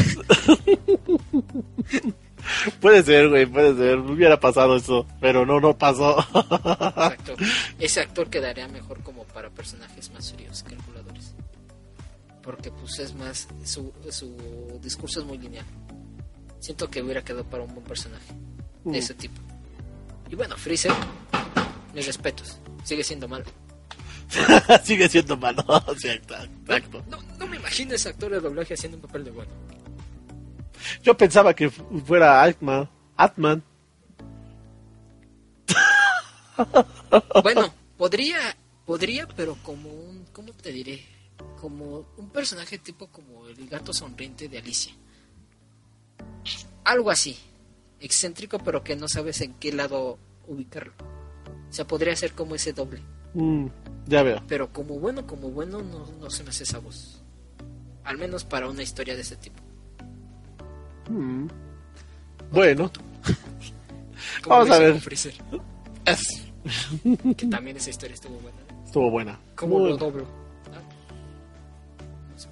[2.82, 4.00] Puede ser, güey, puede ser.
[4.00, 6.18] Hubiera pasado eso, pero no, no pasó.
[6.20, 7.36] Exacto.
[7.80, 11.34] Ese actor quedaría mejor como para personajes más fríos, calculadores.
[12.42, 14.36] Porque pues es más, su, su
[14.82, 15.66] discurso es muy lineal.
[16.60, 18.34] Siento que hubiera quedado para un buen personaje
[18.86, 18.92] Mm.
[18.92, 19.40] de ese tipo.
[20.30, 20.92] Y bueno, Freezer,
[21.94, 23.46] mis respetos, sigue siendo malo.
[24.84, 25.64] Sigue siendo malo.
[25.98, 27.04] Sí, exacto.
[27.08, 29.52] No, no me imagino ese actor de doblaje haciendo un papel de bueno.
[31.02, 32.90] Yo pensaba que fu- fuera Atman.
[33.18, 33.64] Atman.
[37.44, 38.38] Bueno, podría,
[38.86, 41.04] podría, pero como un, ¿cómo te diré?
[41.60, 44.94] Como un personaje tipo como el gato sonriente de Alicia.
[46.84, 47.38] Algo así.
[48.00, 50.94] Excéntrico, pero que no sabes en qué lado ubicarlo.
[51.70, 53.02] O sea, podría ser como ese doble.
[53.34, 53.68] Mm,
[54.08, 54.44] ya veo.
[54.48, 57.22] Pero como bueno, como bueno, no, no se me hace esa voz.
[58.04, 59.63] Al menos para una historia de ese tipo.
[61.10, 61.48] Mm.
[62.52, 62.92] Bueno,
[64.44, 65.00] Como Vamos a ver.
[65.00, 65.34] Freezer,
[66.06, 66.44] es-
[67.38, 68.58] que también esa historia estuvo buena.
[68.86, 69.40] estuvo buena.
[69.56, 70.26] ¿Cómo Muy- lo doblo?
[70.74, 72.48] Ah, se.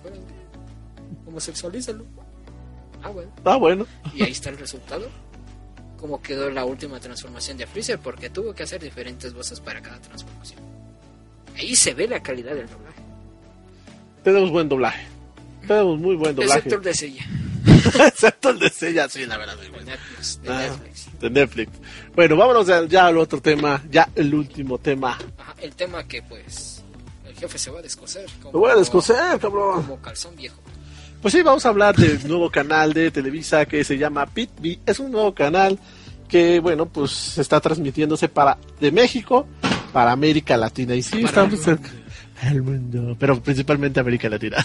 [1.28, 2.06] Homosexualízalo.
[3.04, 3.32] Ah, bueno.
[3.46, 3.86] Ah, bueno.
[4.14, 5.08] Y ahí está el resultado.
[5.98, 10.00] Cómo quedó la última transformación de Freezer, porque tuvo que hacer diferentes voces para cada
[10.00, 10.60] transformación.
[11.58, 13.02] Ahí se ve la calidad del doblaje.
[14.24, 15.06] Tenemos buen doblaje.
[15.68, 16.58] Tenemos muy buen doblaje.
[16.60, 17.26] Excepto el de Sella,
[18.08, 19.56] Excepto el de Sella, sí, la verdad.
[19.58, 19.70] de.
[19.86, 20.42] Netflix.
[20.42, 21.20] De Ah, Netflix.
[21.20, 21.72] de Netflix.
[22.16, 23.82] Bueno, vámonos ya, al otro tema.
[23.90, 25.18] Ya el último tema.
[25.38, 26.84] Ajá, el tema que, pues,
[27.28, 28.26] el jefe se va a descoser.
[28.42, 29.84] Como, Me voy a descoser, cabrón.
[29.84, 30.58] Como calzón viejo.
[31.22, 34.80] Pues sí, vamos a hablar del nuevo canal de Televisa que se llama PitV.
[34.86, 35.78] Es un nuevo canal
[36.28, 39.46] que, bueno, pues está transmitiéndose para de México
[39.94, 40.96] para América Latina.
[40.96, 41.90] Y sí, Para estamos cerca.
[42.42, 44.58] El mundo, pero principalmente América Latina.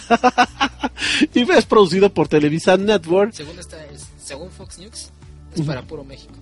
[1.35, 3.33] y es producido por Televisa Network.
[3.33, 5.11] Según, esta, es- según Fox News,
[5.55, 6.35] es para puro México.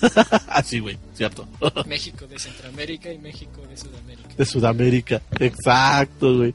[0.48, 1.46] Así, güey, cierto.
[1.86, 4.28] México de Centroamérica y México de Sudamérica.
[4.36, 5.22] de Sudamérica.
[5.38, 6.54] Exacto, güey.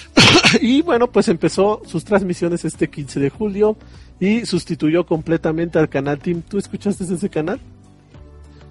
[0.60, 3.76] y bueno, pues empezó sus transmisiones este 15 de julio
[4.20, 6.42] y sustituyó completamente al canal Team.
[6.42, 7.60] ¿Tú escuchaste ese canal?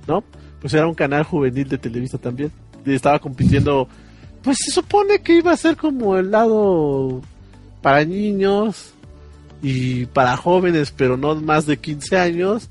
[0.07, 0.23] ¿No?
[0.61, 2.51] Pues era un canal juvenil de Televisa también.
[2.85, 3.87] Y estaba compitiendo,
[4.47, 7.21] pues se supone que iba a ser como el lado
[7.81, 8.93] para niños
[9.61, 12.69] y para jóvenes, pero no más de 15 años.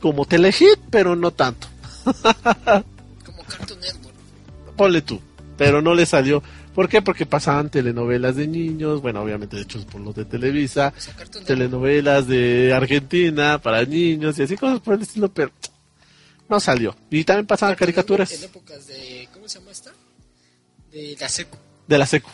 [0.00, 1.66] Como Telehit, pero no tanto.
[3.26, 4.14] Como Cartoon Network.
[4.74, 5.20] ponle tú,
[5.58, 6.42] pero no le salió.
[6.74, 7.02] ¿Por qué?
[7.02, 11.14] Porque pasaban telenovelas de niños, bueno, obviamente hechos por los de Televisa, O sea,
[11.44, 15.52] telenovelas de Argentina para niños y así cosas por el estilo, pero
[16.48, 16.96] no salió.
[17.10, 19.28] Y también pasaban Network En caricaturas épocas de.
[19.34, 19.92] ¿Cómo se llama esta?
[20.92, 21.56] De la secu.
[21.86, 22.30] de la secu.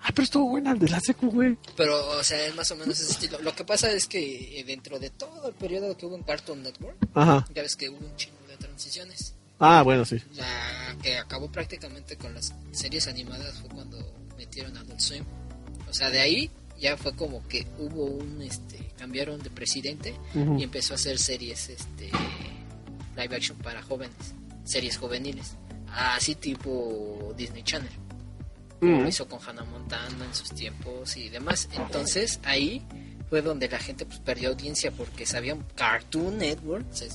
[0.00, 1.56] Ah, pero estuvo buena el de la secu, güey.
[1.76, 3.38] Pero, o sea, es más o menos ese estilo.
[3.40, 6.62] Lo que pasa es que eh, dentro de todo el periodo que hubo en Cartoon
[6.62, 7.46] Network, Ajá.
[7.54, 9.34] ya ves que hubo un chingo de transiciones.
[9.58, 10.20] Ah, bueno, sí.
[10.34, 13.96] La que acabó prácticamente con las series animadas fue cuando
[14.36, 15.24] metieron Adult Swim.
[15.88, 20.62] O sea, de ahí ya fue como que hubo un, este, cambiaron de presidente y
[20.64, 22.10] empezó a hacer series, este,
[23.16, 24.16] live action para jóvenes,
[24.64, 25.52] series juveniles,
[25.94, 27.90] así tipo Disney Channel.
[28.80, 29.02] Como Mm.
[29.02, 31.68] lo hizo con Hannah Montana en sus tiempos y demás.
[31.72, 32.82] Entonces ahí
[33.30, 37.08] fue donde la gente pues, perdió audiencia porque sabían Cartoon Network se,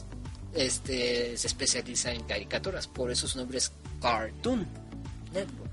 [0.55, 3.71] este, se especializa en caricaturas, por eso su nombre es
[4.01, 4.65] Cartoon
[5.33, 5.71] Network.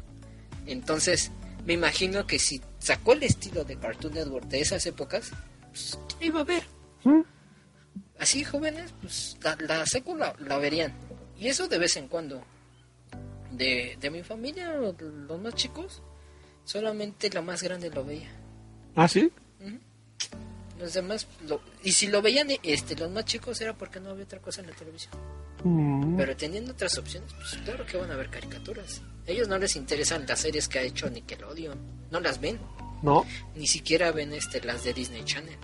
[0.67, 1.31] Entonces
[1.65, 5.31] me imagino que si sacó el estilo de Cartoon Network de esas épocas,
[5.71, 6.65] pues, ¿quién iba a ver?
[7.05, 7.23] Mm.
[8.19, 10.93] Así jóvenes, pues la, la secu la, la verían.
[11.39, 12.43] Y eso de vez en cuando.
[13.53, 16.03] De, de mi familia, los más chicos,
[16.65, 18.31] solamente la más grande lo veía.
[18.95, 19.31] Ah, sí.
[20.79, 24.25] Los demás, lo- y si lo veían este, los más chicos era porque no había
[24.25, 25.15] otra cosa en la televisión.
[25.65, 26.17] Mm.
[26.19, 29.01] Pero teniendo otras opciones, pues claro que van a ver caricaturas.
[29.27, 31.79] A ellos no les interesan las series que ha hecho Nickelodeon.
[32.11, 32.59] No las ven.
[33.03, 33.25] No.
[33.55, 35.57] Ni siquiera ven este, las de Disney Channel.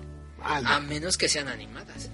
[0.42, 2.08] A menos que sean animadas.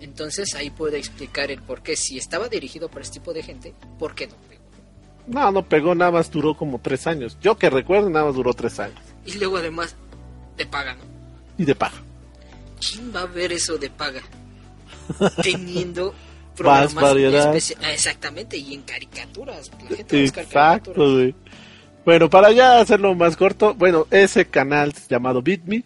[0.00, 1.96] Entonces ahí puede explicar el por qué.
[1.96, 4.62] Si estaba dirigido para este tipo de gente, ¿por qué no pegó?
[5.26, 7.36] No, no pegó, nada más duró como tres años.
[7.40, 8.98] Yo que recuerdo, nada más duró tres años.
[9.24, 9.96] Y luego además
[10.56, 10.98] te pagan.
[11.58, 12.02] Y de paga.
[12.80, 14.20] ¿Quién va a ver eso de paga?
[15.42, 19.70] Teniendo Más programas especia- ah, Exactamente, y en caricaturas.
[19.90, 20.46] La gente busca caricaturas.
[20.48, 21.34] Exacto, güey.
[22.04, 25.82] Bueno, para ya hacerlo más corto, bueno, ese canal llamado BitMe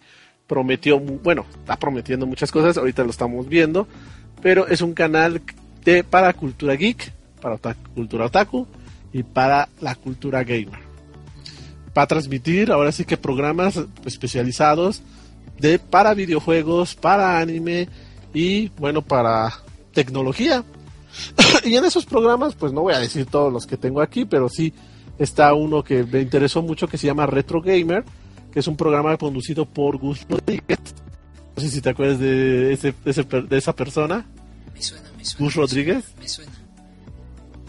[0.51, 3.87] prometió, bueno, está prometiendo muchas cosas, ahorita lo estamos viendo,
[4.41, 5.41] pero es un canal
[5.85, 7.57] de para cultura geek, para
[7.95, 8.67] cultura otaku
[9.13, 10.81] y para la cultura gamer.
[11.97, 15.01] Va a transmitir ahora sí que programas especializados
[15.57, 17.87] de para videojuegos, para anime
[18.33, 19.53] y bueno, para
[19.93, 20.65] tecnología.
[21.63, 24.49] y en esos programas, pues no voy a decir todos los que tengo aquí, pero
[24.49, 24.73] sí
[25.17, 28.03] está uno que me interesó mucho que se llama Retro Gamer,
[28.51, 30.79] que es un programa conducido por Gus Rodríguez.
[31.55, 34.25] No sé si te acuerdas de, ese, de, ese per- de esa persona,
[34.73, 35.45] Me suena, me suena.
[35.45, 36.03] Gus me Rodríguez.
[36.05, 36.51] suena, Me suena.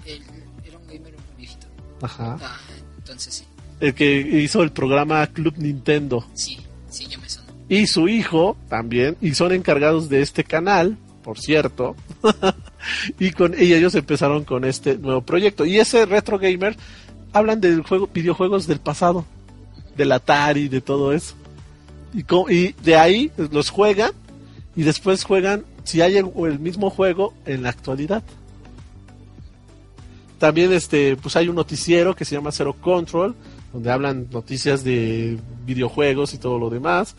[0.06, 0.22] Él
[0.64, 1.66] era un gamer un viejito.
[2.00, 2.38] Ajá.
[2.40, 2.56] Ah,
[2.98, 3.44] entonces sí.
[3.80, 6.24] El que hizo el programa Club Nintendo.
[6.34, 6.58] Sí,
[6.88, 7.50] sí, ya me suena.
[7.68, 11.96] Y su hijo también, y son encargados de este canal, por cierto.
[13.18, 15.64] y con y ellos empezaron con este nuevo proyecto.
[15.64, 16.76] Y ese Retro Gamer
[17.32, 19.24] hablan de juego, videojuegos del pasado,
[19.96, 21.34] del Atari, de todo eso.
[22.14, 24.12] Y, de ahí los juegan
[24.76, 28.22] y después juegan si hay el, mismo juego en la actualidad.
[30.38, 33.34] También este pues hay un noticiero que se llama Zero Control,
[33.72, 37.14] donde hablan noticias de videojuegos y todo lo demás.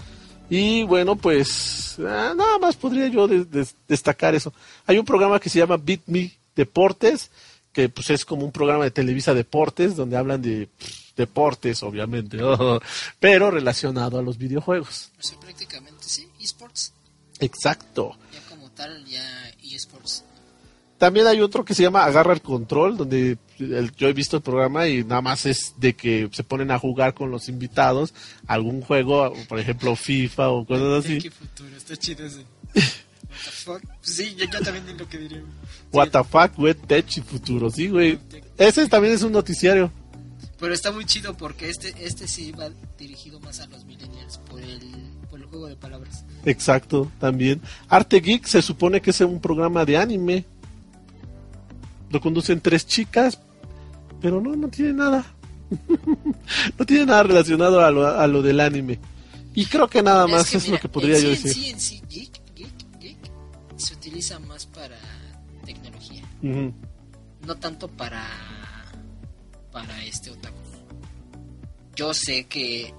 [0.50, 4.54] Y bueno, pues ah, nada más podría yo de- de- destacar eso.
[4.86, 7.32] Hay un programa que se llama Beat Me Deportes,
[7.72, 10.68] que pues es como un programa de Televisa Deportes, donde hablan de
[11.16, 12.38] deportes, obviamente,
[13.20, 15.12] pero relacionado a los videojuegos.
[15.20, 16.94] O sea, prácticamente sí, esports.
[17.40, 18.18] Exacto.
[18.32, 19.24] Ya como tal, ya
[19.72, 20.24] esports.
[20.98, 24.44] También hay otro que se llama Agarra el Control, donde el- yo he visto el
[24.44, 28.14] programa y nada más es de que se ponen a jugar con los invitados
[28.48, 31.18] algún juego, por ejemplo FIFA o cosas así.
[31.20, 32.46] Qué futuro, está chido ese.
[33.34, 33.82] What the fuck?
[34.02, 35.42] Sí, yo, yo también es lo que diría.
[35.92, 38.20] What the fuck, Wet Tech y Futuro, sí, güey.
[38.58, 39.92] Ese también es un noticiario.
[40.64, 44.62] Pero está muy chido porque este este sí va dirigido más a los millennials por
[44.62, 44.80] el,
[45.30, 46.24] por el juego de palabras.
[46.46, 47.62] Exacto, también.
[47.90, 50.46] Arte Geek se supone que es un programa de anime.
[52.10, 53.38] Lo conducen tres chicas,
[54.22, 55.26] pero no, no tiene nada.
[56.80, 59.02] no tiene nada relacionado a lo, a lo del anime.
[59.54, 61.54] Y creo que nada más que es, mira, lo que podría yo decir.
[61.54, 63.18] Sí, en sí, geek, geek, geek,
[63.76, 64.98] se utiliza más para
[65.66, 68.26] tecnología, no tanto para
[69.74, 70.56] para este otaku.
[71.96, 72.94] Yo sé que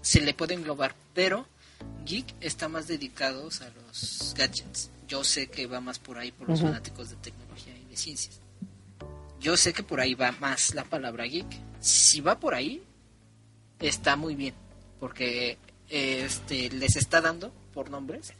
[0.00, 1.46] se le puede englobar, pero
[2.06, 4.90] geek está más dedicados a los gadgets.
[5.06, 8.40] Yo sé que va más por ahí por los fanáticos de tecnología y de ciencias.
[9.40, 11.46] Yo sé que por ahí va más la palabra geek.
[11.80, 12.82] Si va por ahí,
[13.80, 14.54] está muy bien,
[15.00, 15.58] porque
[15.88, 18.32] este les está dando por nombres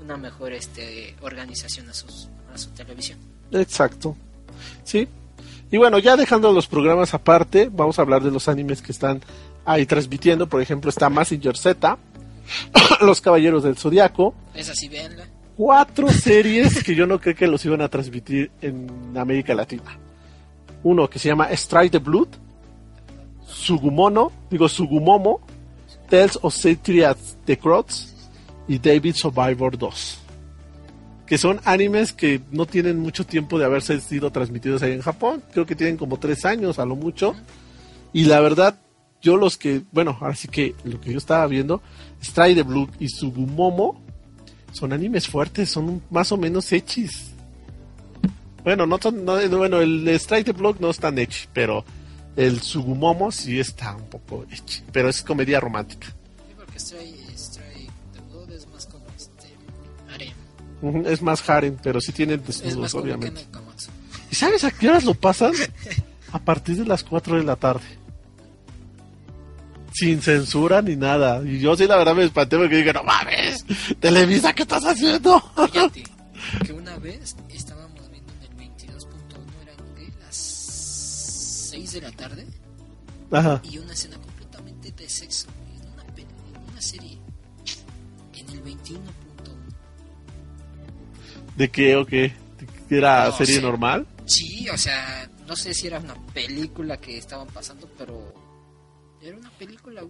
[0.00, 3.18] una mejor este organización a sus a su televisión.
[3.52, 4.16] Exacto.
[4.84, 5.08] Sí.
[5.70, 9.20] Y bueno, ya dejando los programas aparte, vamos a hablar de los animes que están
[9.64, 10.48] ahí transmitiendo.
[10.48, 11.98] Por ejemplo, está Massinger Z,
[13.02, 15.26] Los Caballeros del Zodiaco, Es así, véanla.
[15.56, 19.98] cuatro series que yo no creo que los iban a transmitir en América Latina.
[20.84, 22.28] Uno que se llama Strike the Blood,
[23.46, 25.40] Sugumono, digo Sugumomo,
[26.08, 28.14] Tales of Satrias the Crocs
[28.66, 30.18] y David Survivor 2.
[31.28, 35.42] Que son animes que no tienen mucho tiempo de haberse sido transmitidos ahí en Japón.
[35.52, 37.34] Creo que tienen como tres años a lo mucho.
[38.12, 38.78] Y la verdad,
[39.20, 41.82] yo los que, bueno, ahora sí que lo que yo estaba viendo,
[42.22, 44.02] Strike the Blood y Sugumomo,
[44.72, 47.32] son animes fuertes, son más o menos hechis.
[48.64, 51.84] Bueno, no son, no, no, bueno, el Strike the Block no es tan hechi, pero
[52.36, 56.08] el Sugumomo sí está un poco hechi, pero es comedia romántica.
[56.08, 57.17] Sí, porque Stray, Stray
[61.06, 63.46] Es más harem, pero sí tienen Es desnudos, como obviamente.
[64.30, 65.52] ¿Y sabes a qué horas lo pasan?
[66.32, 67.86] A partir de las 4 de la tarde.
[69.92, 71.42] Sin censura ni nada.
[71.42, 73.64] Y yo sí, la verdad, me espanté porque dije, no mames,
[73.98, 75.40] Televisa, ¿qué estás haciendo?
[75.72, 76.04] Fíjate
[76.66, 78.98] que una vez estábamos viendo en el 22.1
[79.62, 82.46] eran las 6 de la tarde
[83.32, 83.60] Ajá.
[83.64, 84.17] y una escena
[91.58, 92.32] ¿De qué o qué?
[92.56, 94.06] ¿De qué ¿Era No serie normal?
[94.26, 98.32] Sí, o sea, no sé si era una película que estaban pasando, pero
[99.20, 100.04] era una película.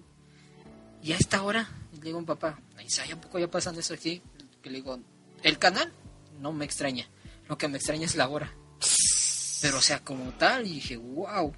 [1.03, 3.95] Y a esta hora, le digo a mi papá, ¿y a poco ya pasan eso
[3.95, 4.21] aquí?
[4.61, 5.01] Que le digo,
[5.43, 5.91] el canal
[6.39, 7.09] no me extraña,
[7.49, 8.53] lo que me extraña es la hora.
[9.63, 11.55] Pero o sea, como tal, y dije, wow.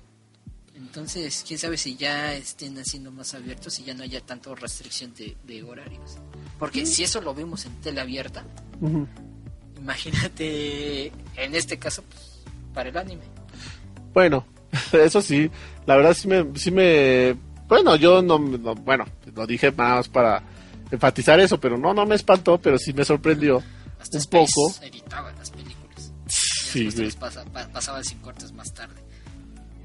[0.76, 5.12] Entonces, quién sabe si ya estén haciendo más abiertos y ya no haya tanto restricción
[5.14, 6.18] de, de horarios.
[6.61, 8.45] Porque si eso lo vemos en tele abierta,
[8.80, 9.09] Ujú.
[9.81, 11.07] Imagínate
[11.37, 13.22] en este caso pues, para el anime.
[14.12, 14.45] Bueno,
[14.93, 15.51] eso sí,
[15.87, 17.37] la verdad sí me, sí me,
[17.68, 19.05] bueno, yo no, no- bueno,
[19.35, 20.43] lo dije más para
[20.91, 23.62] enfatizar eso, pero no, no me espantó, pero sí me sorprendió
[24.01, 24.74] Hasta un Space poco.
[25.39, 26.12] las películas.
[26.26, 28.95] Sí, pasa- pa- pasaban sin cortes más tarde.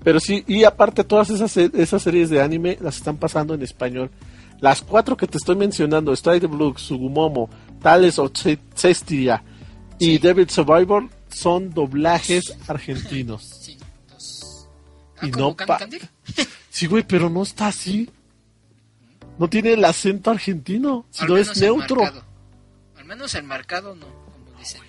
[0.03, 4.11] Pero sí, y aparte todas esas, esas series de anime las están pasando en español.
[4.61, 7.49] Las cuatro que te estoy mencionando, Strike Blue, Sugumomo,
[7.81, 8.59] Tales of Ce-
[9.97, 10.17] Cestia y Sí.
[10.19, 13.43] Devil Survivor, son doblajes argentinos.
[13.61, 13.77] Sí.
[14.09, 14.67] Dos.
[15.17, 15.77] Ah, Y ¿como no?
[16.69, 18.09] Sí, güey, pero no está así.
[19.39, 22.01] No tiene el acento argentino, sino es neutro.
[22.01, 22.23] marcado.
[22.97, 24.81] Al menos el marcado no, como dicen.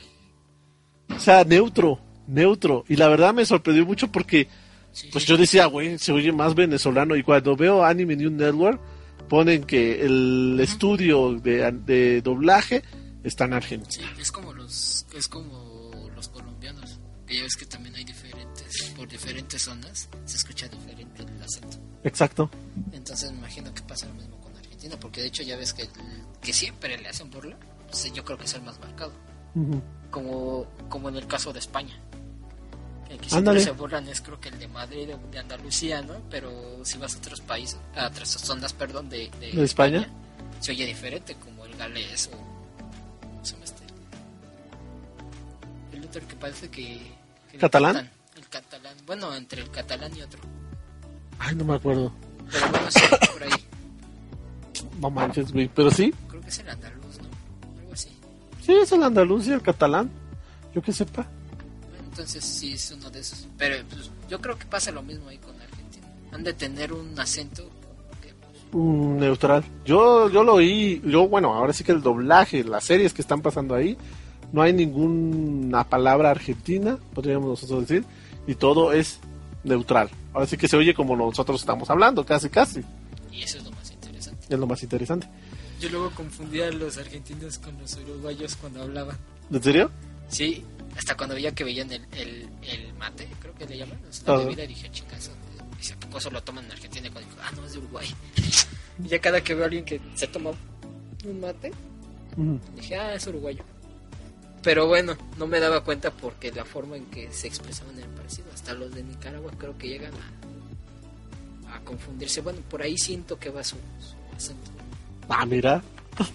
[1.15, 2.85] O sea, neutro, neutro.
[2.89, 4.49] Y la verdad me sorprendió mucho porque
[4.93, 5.31] Sí, Pues sí.
[5.31, 7.17] yo decía, güey, se oye más venezolano.
[7.17, 8.81] Y cuando veo Anime News Network,
[9.29, 12.83] ponen que el estudio de, de doblaje
[13.23, 14.09] está en Argentina.
[14.15, 14.56] Sí, es como los
[15.19, 20.37] es como los colombianos, que ya ves que también hay diferentes por diferentes zonas, se
[20.37, 21.79] escucha diferente el acento.
[22.05, 22.51] Exacto.
[22.93, 25.89] Entonces me imagino que pasa lo mismo con Argentina, porque de hecho ya ves que
[26.41, 27.57] que siempre le hacen burla,
[27.89, 29.13] pues, yo creo que es el más marcado,
[30.11, 32.01] como como en el caso de España.
[33.09, 36.21] El que siempre se burlan es creo que el de Madrid de Andalucía, ¿no?
[36.31, 40.09] Pero si vas a otros países, a otras zonas, perdón, de, ¿De España?
[40.61, 42.46] se oye diferente, como el galés o
[46.17, 46.99] El otro que parece que,
[47.59, 48.11] ¿Catalán?
[48.37, 50.41] El catalán, bueno, entre el catalán y otro.
[51.39, 52.11] Ay, no me acuerdo.
[52.51, 53.01] Pero bueno, sí,
[53.33, 54.89] por ahí.
[54.99, 55.69] No manches, güey.
[55.69, 57.81] Pero sí, Creo que es el andaluz, ¿no?
[57.81, 58.09] Algo así.
[58.63, 60.11] sí, es el andaluz y el catalán.
[60.75, 61.27] Yo que sepa.
[61.99, 63.47] Entonces sí es uno de esos.
[63.59, 66.07] Pero pues, yo creo que pasa lo mismo ahí con Argentina.
[66.33, 67.69] Han de tener un acento
[68.23, 68.33] que
[68.71, 68.87] pues,
[69.21, 69.63] neutral.
[69.85, 71.03] Yo, yo lo oí.
[71.05, 73.99] Yo, bueno, ahora sí que el doblaje, las series que están pasando ahí,
[74.53, 78.05] no hay ninguna palabra argentina, podríamos nosotros decir.
[78.47, 79.19] Y todo es
[79.65, 80.09] neutral.
[80.33, 82.81] Ahora sí que se oye como nosotros estamos hablando, casi, casi.
[83.33, 84.47] y eso es lo más interesante.
[84.49, 85.29] Es lo más interesante.
[85.81, 89.17] Yo luego confundía a los argentinos con los uruguayos cuando hablaban.
[89.51, 89.91] ¿En serio?
[90.29, 90.65] Sí,
[90.97, 94.43] hasta cuando veía que veían el, el, el mate, creo que le llaman, la Ajá.
[94.45, 95.31] bebida, dije, chicas,
[95.79, 97.07] dice, ¿a poco eso lo toman en Argentina?
[97.09, 98.09] Y cuando dijo, ah, no, es de Uruguay.
[99.05, 100.51] y ya cada que veo a alguien que se toma
[101.25, 101.73] un mate,
[102.37, 102.59] Ujú.
[102.77, 103.63] dije, ah, es uruguayo.
[104.63, 108.49] Pero bueno, no me daba cuenta porque la forma en que se expresaban era parecido.
[108.53, 110.13] Hasta los de Nicaragua creo que llegan
[111.69, 112.41] a, a confundirse.
[112.41, 114.71] Bueno, por ahí siento que va su, su acento.
[115.29, 115.83] Ah, mira.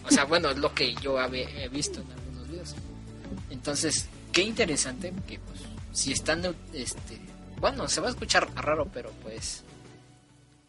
[0.05, 2.76] O sea, bueno, es lo que yo habe- he visto en algunos videos.
[3.49, 5.59] Entonces, qué interesante que pues
[5.91, 6.43] si están
[6.74, 7.19] este,
[7.59, 9.63] bueno, se va a escuchar raro, pero pues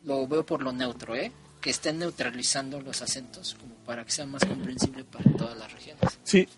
[0.05, 1.31] lo veo por lo neutro, ¿eh?
[1.61, 6.19] Que estén neutralizando los acentos como para que sea más comprensible para todas las regiones.
[6.25, 6.49] Sí,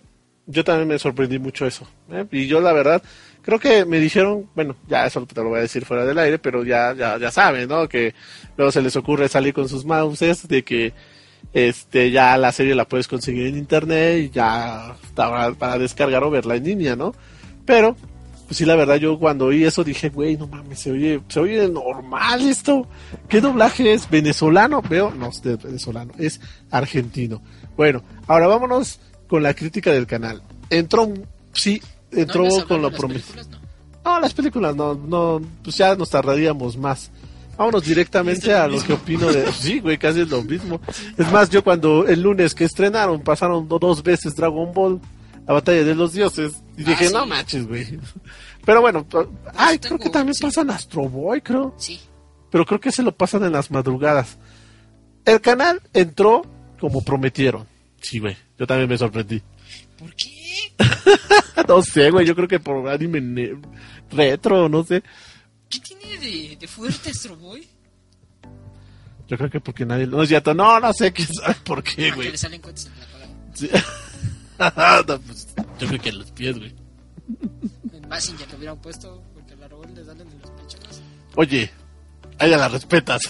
[0.47, 1.87] yo también me sorprendí mucho eso.
[2.11, 2.27] ¿eh?
[2.31, 3.03] Y yo la verdad,
[3.43, 6.39] creo que me dijeron, bueno, ya eso te lo voy a decir fuera del aire,
[6.39, 7.89] pero ya, ya, ya saben, ¿no?
[7.89, 8.15] Que
[8.57, 10.93] luego se les ocurre salir con sus mouses de que
[11.53, 16.31] este ya la serie la puedes conseguir en internet y ya está para descargar o
[16.31, 17.15] verla en línea, ¿no?
[17.65, 17.97] Pero,
[18.47, 21.41] pues sí, la verdad, yo cuando oí eso dije, güey, no mames, se oye, se
[21.41, 22.87] oye normal esto.
[23.29, 24.11] ¿Qué doblaje es?
[24.11, 24.83] ¿Venezolano?
[24.83, 26.41] Veo, no es venezolano, es
[26.71, 27.43] argentino.
[27.77, 29.01] Bueno, ahora vámonos
[29.35, 30.41] con la crítica del canal.
[30.71, 31.13] Entró,
[31.53, 31.83] sí,
[32.13, 33.27] entró ¿No ibas a con prometido.
[33.35, 33.49] películas?
[33.49, 33.59] No.
[34.05, 37.11] No, las películas no, no, pues ya nos tardaríamos más.
[37.59, 39.51] Vámonos directamente a lo que opino de...
[39.53, 40.81] Sí, güey, casi es lo mismo.
[41.19, 45.01] Es más, yo cuando el lunes que estrenaron, pasaron do- dos veces Dragon Ball,
[45.49, 47.13] la batalla de los dioses, y Ah, dije, sí.
[47.13, 47.99] no manches, güey.
[48.65, 49.05] Pero bueno,
[49.57, 50.45] ay, creo tengo- que también sí.
[50.45, 51.75] pasan Astro Boy, creo.
[51.77, 51.99] Sí,
[52.53, 54.39] Pero creo que se lo pasan en las madrugadas.
[55.25, 56.43] El canal entró
[56.79, 57.67] como prometieron.
[58.01, 59.43] Sí, güey, yo también me sorprendí.
[59.99, 60.31] ¿por qué?
[61.69, 63.57] No sé, güey, yo creo que por anime
[64.11, 65.03] retro, no sé.
[65.71, 67.67] ¿Qué tiene de, de fuerte Astro Boy?
[69.29, 70.07] Yo creo que porque nadie...
[70.07, 72.31] No es cierto, no, no sé quién sabe por qué, Ah, güey.
[72.31, 73.29] le salen cuentas en la palabra.
[73.55, 73.71] Sí.
[75.09, 75.49] No, pues,
[75.81, 76.75] yo creo que en los pies, güey.
[77.93, 81.03] En Massinger le hubieran puesto porque la robot le salen en los pechos.
[81.35, 81.71] Oye,
[82.39, 83.21] a ella la respetas.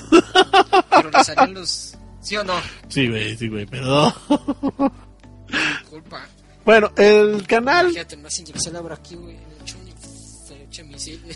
[0.90, 1.96] Pero le salían los.
[2.20, 2.54] ¿Sí o no?
[2.88, 4.12] Sí, güey, sí, güey, pero...
[5.94, 6.26] Culpa.
[6.64, 7.90] Bueno, el canal...
[7.90, 9.36] Fíjate, Massinger se le aquí, güey.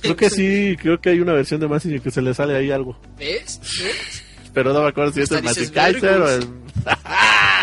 [0.01, 2.73] Creo que sí, creo que hay una versión de Massinger que se le sale ahí
[2.73, 2.99] algo.
[3.17, 3.61] ¿Ves?
[3.61, 4.25] ¿Ves?
[4.53, 6.49] Pero no me acuerdo si es el Kaiser o el...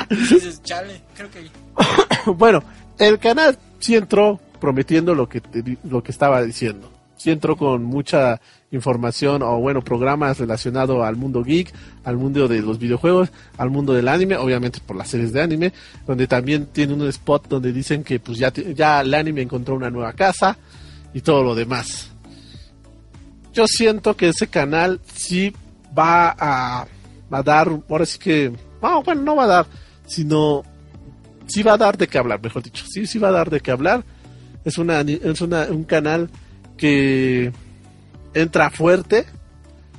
[0.10, 2.32] Dices, chale, creo que.
[2.32, 2.64] bueno,
[2.98, 6.90] el canal sí entró prometiendo lo que te lo que estaba diciendo.
[7.18, 8.40] Sí entró con mucha
[8.72, 13.94] información o bueno, programas relacionados al mundo geek, al mundo de los videojuegos, al mundo
[13.94, 15.74] del anime, obviamente por las series de anime,
[16.06, 19.90] donde también tiene un spot donde dicen que pues ya, ya el anime encontró una
[19.90, 20.58] nueva casa
[21.14, 22.12] y todo lo demás.
[23.54, 25.54] Yo siento que ese canal sí
[25.98, 26.86] va a,
[27.32, 28.52] a dar, ahora sí que,
[28.82, 29.66] bueno, no va a dar,
[30.06, 30.64] sino
[31.48, 33.62] sí va a dar de qué hablar, mejor dicho, sí, sí va a dar de
[33.62, 34.04] qué hablar.
[34.66, 36.30] Es, una, es una, un canal
[36.78, 37.52] que
[38.34, 39.26] entra fuerte,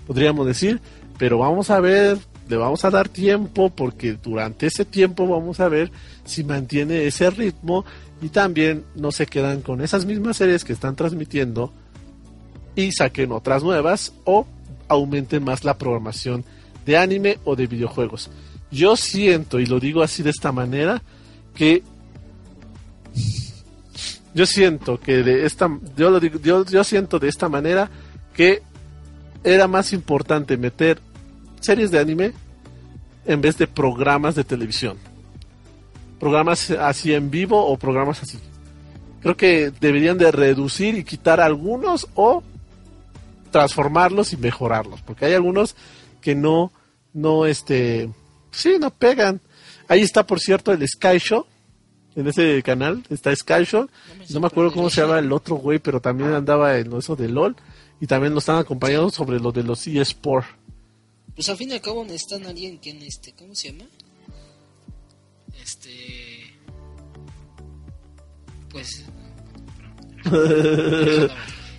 [0.07, 0.81] podríamos decir,
[1.19, 2.19] pero vamos a ver,
[2.49, 5.91] le vamos a dar tiempo porque durante ese tiempo vamos a ver
[6.25, 7.85] si mantiene ese ritmo
[8.21, 11.73] y también no se quedan con esas mismas series que están transmitiendo
[12.75, 14.47] y saquen otras nuevas o
[14.89, 16.45] aumenten más la programación
[16.85, 18.31] de anime o de videojuegos.
[18.71, 21.03] Yo siento, y lo digo así de esta manera,
[21.55, 21.83] que
[24.37, 25.67] yo siento que de esta
[25.97, 27.91] yo yo siento de esta manera
[28.35, 28.63] que
[29.43, 31.01] era más importante meter
[31.61, 32.33] series de anime
[33.25, 34.99] en vez de programas de televisión.
[36.21, 38.39] Programas así en vivo o programas así.
[39.23, 42.43] Creo que deberían de reducir y quitar algunos o
[43.51, 45.77] transformarlos y mejorarlos, porque hay algunos
[46.21, 46.73] que no
[47.15, 48.11] no este
[48.51, 49.41] sí, no pegan.
[49.89, 51.47] Ahí está por cierto el Sky Show
[52.17, 53.89] en ese canal, está Sky Show.
[54.31, 57.29] No me, acuerdo cómo se llama el otro güey, pero también andaba en eso de
[57.29, 57.55] LOL
[58.01, 60.47] y también lo están acompañando sobre lo de los eSport.
[61.35, 63.85] Pues al fin y al cabo necesitan alguien que este, ¿cómo se llama?
[65.63, 66.55] Este
[68.71, 69.05] pues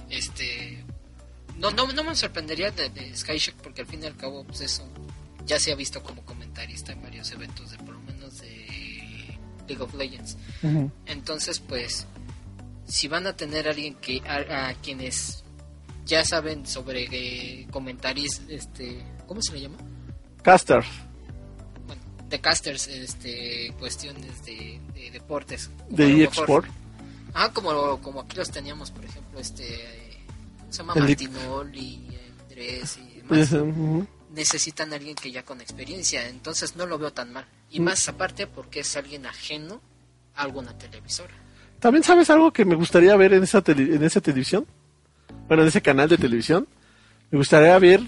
[0.09, 0.83] este
[1.57, 4.61] no, no, no me sorprendería de, de Skyshock porque al fin y al cabo pues
[4.61, 4.87] eso
[5.45, 7.83] ya se ha visto como comentarista en varios eventos de de
[9.67, 10.37] League of Legends.
[11.05, 12.05] Entonces pues
[12.85, 15.43] si van a tener a alguien que a, quienes
[16.05, 19.77] ya saben sobre eh, comentarios este ¿cómo se le llama?
[20.41, 20.87] Casters.
[21.85, 24.79] Bueno, de casters este cuestiones de,
[25.11, 25.69] deportes.
[25.89, 26.67] De eSport.
[27.33, 29.65] Ah, como, como aquí los teníamos, por ejemplo, este
[30.69, 32.07] se llama Martinol y
[32.41, 33.53] Andrés y demás
[34.37, 37.45] necesitan a alguien que ya con experiencia, entonces no lo veo tan mal.
[37.69, 39.81] Y más aparte porque es alguien ajeno
[40.35, 41.33] a alguna televisora.
[41.79, 44.65] ¿También sabes algo que me gustaría ver en esa, en esa televisión?
[45.47, 46.67] Bueno, en ese canal de televisión.
[47.29, 48.01] Me gustaría ver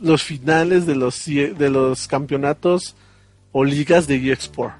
[0.00, 2.96] los finales de los, de los campeonatos
[3.52, 4.74] o ligas de eSport.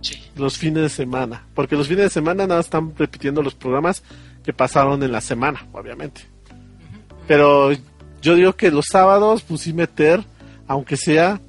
[0.00, 0.22] Sí.
[0.36, 1.46] Los fines de semana.
[1.54, 4.02] Porque los fines de semana nada están repitiendo los programas
[4.44, 6.22] que pasaron en la semana, obviamente.
[7.26, 7.72] Pero
[8.22, 10.24] yo digo que los sábados, pues sí meter,
[10.66, 11.40] aunque sea,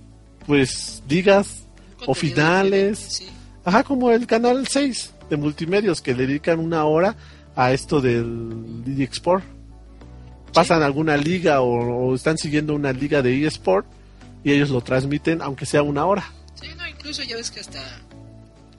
[0.50, 1.68] pues, digas
[2.08, 3.22] o finales.
[3.64, 7.16] Ajá, como el canal 6 de multimedios que le dedican una hora
[7.56, 9.44] a esto del eSport.
[10.52, 13.86] Pasan alguna liga o, están siguiendo una liga de eSport
[14.44, 16.28] y ellos lo transmiten aunque sea una hora.
[16.60, 17.84] Sí, no, incluso ya ves que hasta,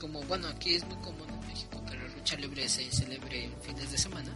[0.01, 3.93] como bueno, aquí es muy común en México que la lucha libre se celebre fines
[3.93, 4.33] de semana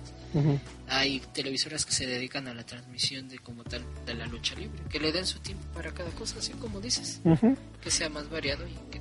[0.94, 4.80] hay televisoras que se dedican a la transmisión de como tal de la lucha libre,
[4.88, 7.20] que le den su tiempo para cada cosa, así como dices,
[7.82, 9.00] que sea más variado y que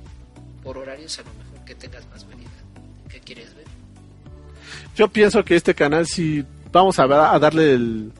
[0.62, 2.50] por horarios a lo mejor que tengas más variedad
[3.08, 3.66] que quieres ver.
[4.96, 8.12] Yo pienso que este canal si vamos a, ver, a darle el,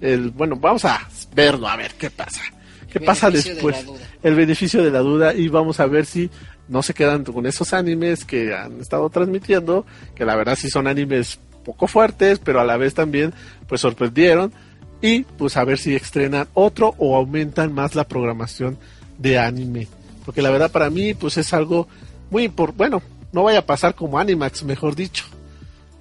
[0.00, 2.42] el, bueno, vamos a verlo, a ver qué pasa.
[2.90, 3.86] ¿Qué pasa después?
[4.22, 6.28] El beneficio de la duda y vamos a ver si
[6.68, 10.88] no se quedan con esos animes que han estado transmitiendo, que la verdad sí son
[10.88, 13.32] animes poco fuertes, pero a la vez también
[13.68, 14.52] pues sorprendieron
[15.00, 18.78] y pues a ver si estrenan otro o aumentan más la programación
[19.18, 19.88] de anime.
[20.24, 21.88] Porque la verdad para mí pues es algo
[22.30, 23.02] muy importante, bueno,
[23.32, 25.24] no vaya a pasar como Animax, mejor dicho.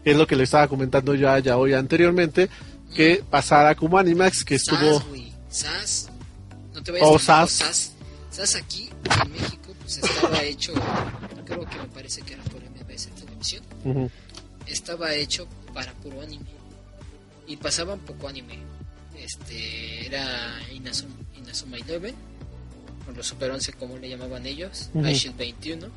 [0.04, 2.50] es lo que le estaba comentando ya, ya hoy anteriormente,
[2.96, 5.04] que pasara como Animax, que estuvo...
[5.50, 6.10] SAS,
[6.74, 7.94] no te vayas SAS.
[8.30, 8.56] SAS.
[8.56, 8.90] aquí
[9.24, 10.74] en México pues estaba hecho,
[11.46, 13.64] creo que me parece que era por MBS Televisión
[14.70, 16.50] estaba hecho para puro anime.
[17.48, 18.60] Y pasaban poco anime.
[19.18, 22.16] Este era Inazuma, Inazuma Eleven,
[23.08, 25.88] o los Super 11 como le llamaban ellos, uh 21,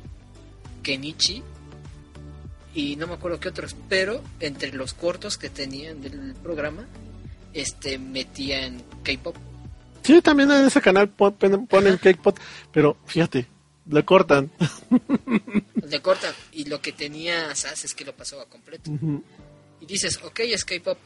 [0.81, 1.43] Kenichi,
[2.75, 6.85] y no me acuerdo qué otros, pero entre los cortos que tenían del programa,
[7.53, 9.35] este metían K-pop.
[10.01, 12.37] Sí, también en ese canal ponen K-pop,
[12.71, 13.47] pero fíjate,
[13.89, 14.51] le cortan.
[15.87, 16.33] Le cortan.
[16.51, 18.91] Y lo que tenía SAS es que lo pasaba completo.
[19.79, 20.97] Y dices, ok, es K-pop.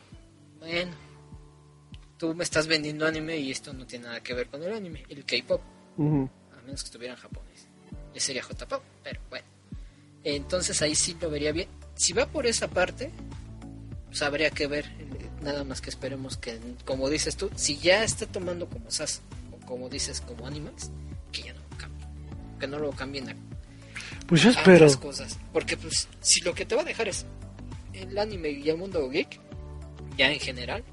[0.59, 0.91] Bueno,
[2.17, 5.05] tú me estás vendiendo anime y esto no tiene nada que ver con el anime,
[5.09, 5.61] el K-pop.
[5.97, 7.67] A menos que estuviera en japonés.
[8.13, 9.45] Ya sería J-pop, pero bueno.
[10.23, 11.69] Entonces ahí sí lo vería bien.
[11.95, 13.11] Si va por esa parte,
[14.07, 14.85] pues habría que ver,
[15.41, 19.21] nada más que esperemos que, como dices tú, si ya está tomando como SAS,
[19.51, 20.91] o como dices, como Animax,
[22.57, 23.35] que no lo cambien a,
[24.27, 24.75] Pues yo a espero.
[24.85, 27.25] otras cosas, porque pues si lo que te va a dejar es
[27.93, 29.39] el anime y el mundo geek,
[30.17, 30.83] ya en general,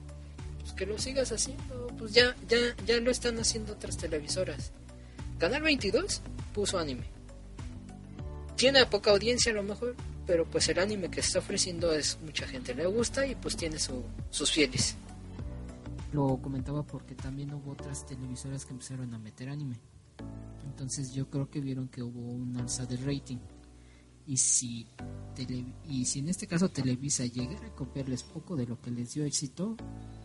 [0.61, 4.73] pues que lo sigas haciendo, pues ya, ya, ya lo están haciendo otras televisoras.
[5.39, 7.05] Canal 22 puso anime.
[8.57, 9.97] Tiene poca audiencia a lo mejor,
[10.27, 13.79] pero pues el anime que está ofreciendo es mucha gente le gusta y pues tiene
[13.79, 14.97] su, sus fieles.
[16.13, 19.77] Lo comentaba porque también hubo otras televisoras que empezaron a meter anime.
[20.67, 23.39] Entonces yo creo que vieron que hubo un alza de rating.
[24.27, 24.87] Y si,
[25.37, 29.13] tele- y si en este caso Televisa llegara a copiarles poco de lo que les
[29.15, 29.77] dio éxito,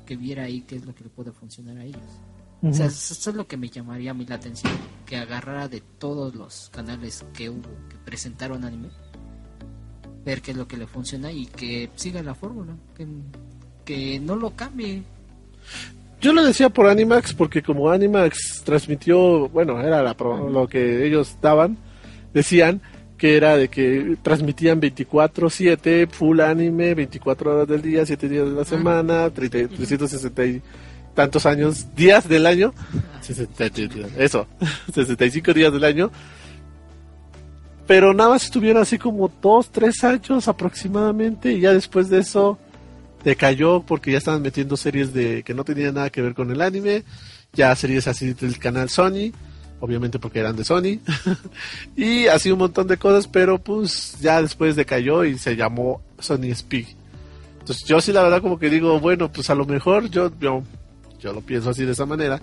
[0.05, 2.01] que viera ahí qué es lo que le puede funcionar a ellos.
[2.61, 4.73] O sea, eso eso es lo que me llamaría a mí la atención,
[5.05, 8.89] que agarrara de todos los canales que hubo, que presentaron anime,
[10.25, 13.07] ver qué es lo que le funciona y que siga la fórmula, que,
[13.85, 15.03] que no lo cambie.
[16.21, 21.05] Yo lo decía por Animax porque como Animax transmitió, bueno, era la pro- lo que
[21.07, 21.77] ellos daban,
[22.33, 22.81] decían
[23.17, 28.51] que era de que transmitían 24/7 full anime, 24 horas del día, 7 días de
[28.53, 30.61] la semana, 30 360 y
[31.13, 32.73] tantos años, días del año,
[33.21, 33.65] 60
[34.17, 34.47] eso,
[34.93, 36.11] 65 días del año.
[37.87, 42.57] Pero nada más estuvieron así como 2, 3 años aproximadamente y ya después de eso
[43.23, 46.61] decayó porque ya estaban metiendo series de que no tenían nada que ver con el
[46.61, 47.03] anime,
[47.53, 49.31] ya series así del canal Sony,
[49.79, 50.99] obviamente porque eran de Sony,
[51.95, 56.53] y así un montón de cosas, pero pues ya después decayó y se llamó Sony
[56.53, 56.95] Speak.
[57.59, 60.63] Entonces yo sí la verdad como que digo, bueno, pues a lo mejor yo, yo,
[61.19, 62.41] yo lo pienso así de esa manera,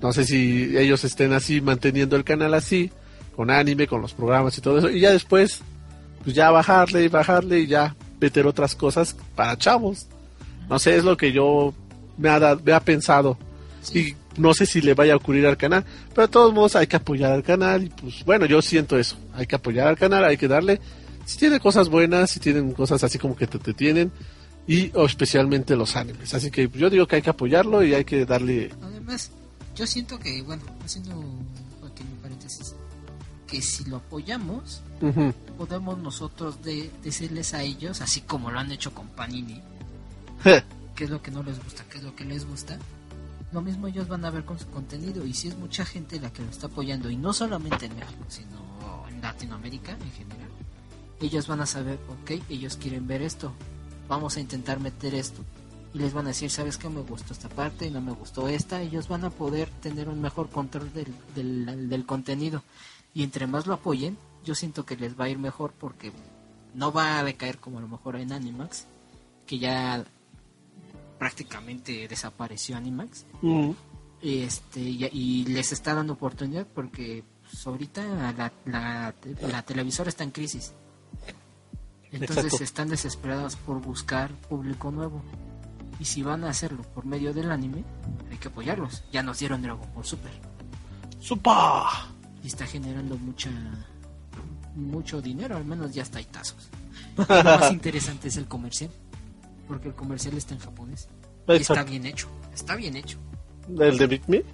[0.00, 2.90] no sé si ellos estén así manteniendo el canal así,
[3.34, 5.62] con anime, con los programas y todo eso, y ya después,
[6.24, 10.08] pues ya bajarle y bajarle y ya meter otras cosas para chavos.
[10.68, 11.74] No sé, es lo que yo
[12.18, 13.38] me ha, dado- me ha pensado.
[13.94, 15.84] Y no sé si le vaya a ocurrir al canal.
[16.14, 17.84] Pero de todos modos hay que apoyar al canal.
[17.84, 19.16] Y pues bueno, yo siento eso.
[19.34, 20.80] Hay que apoyar al canal, hay que darle.
[21.24, 24.10] Si tiene cosas buenas, si tienen cosas así como que te, te tienen.
[24.66, 26.34] Y o especialmente los animes.
[26.34, 28.70] Así que yo digo que hay que apoyarlo y hay que darle.
[28.82, 29.30] Además,
[29.76, 31.46] yo siento que, bueno, haciendo un
[31.82, 32.74] pequeño paréntesis,
[33.46, 34.82] que si lo apoyamos,
[35.56, 39.60] podemos nosotros de, decirles a ellos, así como lo han hecho con Panini,
[40.94, 42.78] qué es lo que no les gusta, qué es lo que les gusta.
[43.52, 45.24] Lo mismo ellos van a ver con su contenido.
[45.24, 48.24] Y si es mucha gente la que lo está apoyando y no solamente en México,
[48.28, 50.48] sino en Latinoamérica en general,
[51.20, 53.52] ellos van a saber, ok, ellos quieren ver esto,
[54.08, 55.42] vamos a intentar meter esto.
[55.94, 58.48] Y les van a decir, sabes que me gustó esta parte y no me gustó
[58.48, 62.62] esta, ellos van a poder tener un mejor control del, del, del contenido.
[63.14, 66.12] Y entre más lo apoyen, yo siento que les va a ir mejor porque
[66.74, 68.84] no va a decaer como a lo mejor en Animax,
[69.46, 70.04] que ya
[71.18, 73.26] prácticamente desapareció Animax.
[73.42, 73.70] Mm.
[74.22, 80.24] este y, y les está dando oportunidad porque pues, ahorita la, la, la televisora está
[80.24, 80.72] en crisis.
[82.12, 82.64] Entonces Exacto.
[82.64, 85.22] están desesperados por buscar público nuevo.
[85.98, 87.84] Y si van a hacerlo por medio del anime
[88.30, 89.04] hay que apoyarlos.
[89.12, 90.32] Ya nos dieron Dragon Ball Super.
[91.18, 92.12] ¡Supa!
[92.46, 93.50] y está generando mucha
[94.76, 96.68] mucho dinero al menos ya está hay tazos.
[97.16, 98.90] Lo más interesante es el comercial
[99.66, 101.08] porque el comercial está en japonés
[101.48, 103.18] y está bien hecho está bien hecho
[103.78, 104.44] ¿El de Big Me?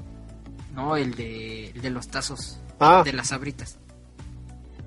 [0.74, 3.78] No, el de, el de los tazos, Ah, de las sabritas.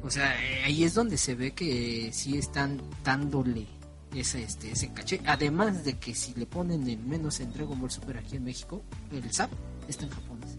[0.03, 3.67] O sea, eh, ahí es donde se ve que sí están dándole
[4.15, 5.21] ese, este, ese caché.
[5.26, 8.82] Además de que si le ponen el menos en Dragon Ball Super aquí en México,
[9.12, 9.51] el SAP
[9.87, 10.58] está en japonés.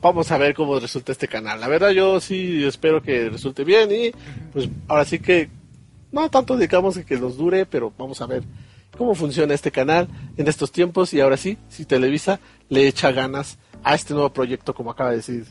[0.00, 1.60] vamos a ver cómo resulta este canal.
[1.60, 4.12] La verdad yo sí espero que resulte bien y
[4.52, 5.50] pues ahora sí que
[6.22, 8.42] no tanto digamos que nos dure, pero vamos a ver
[8.96, 13.58] cómo funciona este canal en estos tiempos y ahora sí, si Televisa le echa ganas
[13.84, 15.46] a este nuevo proyecto como acaba de decir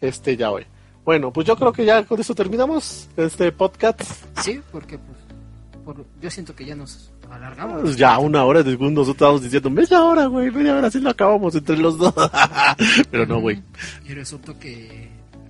[0.00, 0.64] este ya hoy.
[1.04, 4.00] Bueno, pues yo creo que ya con eso terminamos este podcast.
[4.42, 5.18] Sí, porque pues,
[5.84, 7.82] por- yo siento que ya nos alargamos.
[7.82, 11.10] Pues ya una hora, según nosotros estábamos diciendo media hora, güey, media hora, así lo
[11.10, 12.12] acabamos entre los dos.
[13.10, 13.62] pero no, güey.
[14.08, 15.08] Y resultó que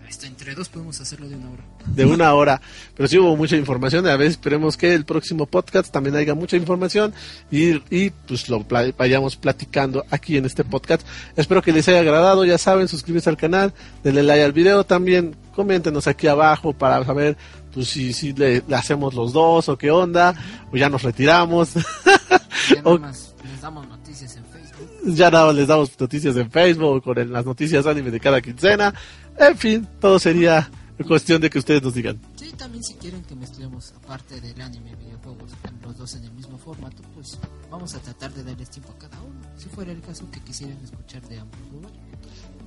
[0.09, 1.63] hasta entre dos podemos hacerlo de una hora.
[1.87, 2.61] de una hora.
[2.97, 4.07] Pero sí hubo mucha información.
[4.07, 7.13] A ver, esperemos que el próximo podcast también haya mucha información
[7.51, 11.07] y, y pues lo pla- vayamos platicando aquí en este podcast.
[11.37, 12.45] Espero que les haya agradado.
[12.45, 13.73] Ya saben, suscríbanse al canal,
[14.05, 14.85] denle like al video.
[14.85, 17.37] También coméntenos aquí abajo para saber
[17.75, 20.35] pues si, si le, le hacemos los dos o qué onda.
[20.73, 21.75] O ya nos retiramos.
[21.75, 23.01] Ya nada Ok.
[23.01, 25.15] más les damos noticias en Facebook.
[25.17, 28.95] ya nada les damos noticias en Facebook con el- las noticias anime de cada quincena.
[29.39, 30.71] En fin, todo sería
[31.07, 32.19] cuestión de que ustedes nos digan.
[32.37, 35.51] Sí, también si quieren que mezclemos aparte del anime y videojuegos,
[35.83, 37.39] los dos en el mismo formato, pues
[37.71, 40.79] vamos a tratar de darles tiempo a cada uno, si fuera el caso que quisieran
[40.83, 41.99] escuchar de ambos lugares.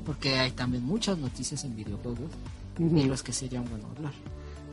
[0.05, 2.29] Porque hay también muchas noticias en videojuegos
[2.77, 4.13] y los que serían bueno hablar.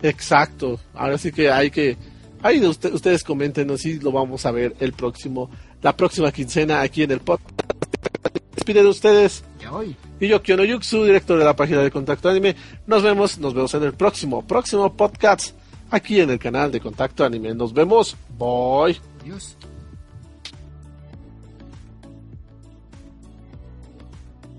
[0.02, 1.96] Exacto, ahora sí que hay que...
[2.42, 5.50] Ahí ustedes comenten si lo vamos a ver el próximo,
[5.82, 7.50] la próxima quincena aquí en el podcast.
[8.54, 9.42] Despide de ustedes.
[9.58, 9.96] Ya hoy.
[10.20, 12.56] Y yo, Kiono Yuxu, director de la página de Contacto Anime.
[12.86, 15.54] Nos vemos, nos vemos en el próximo, próximo podcast
[15.90, 17.54] aquí en el canal de Contacto Anime.
[17.54, 18.16] Nos vemos.
[18.38, 18.98] Bye.
[19.22, 19.56] Adiós.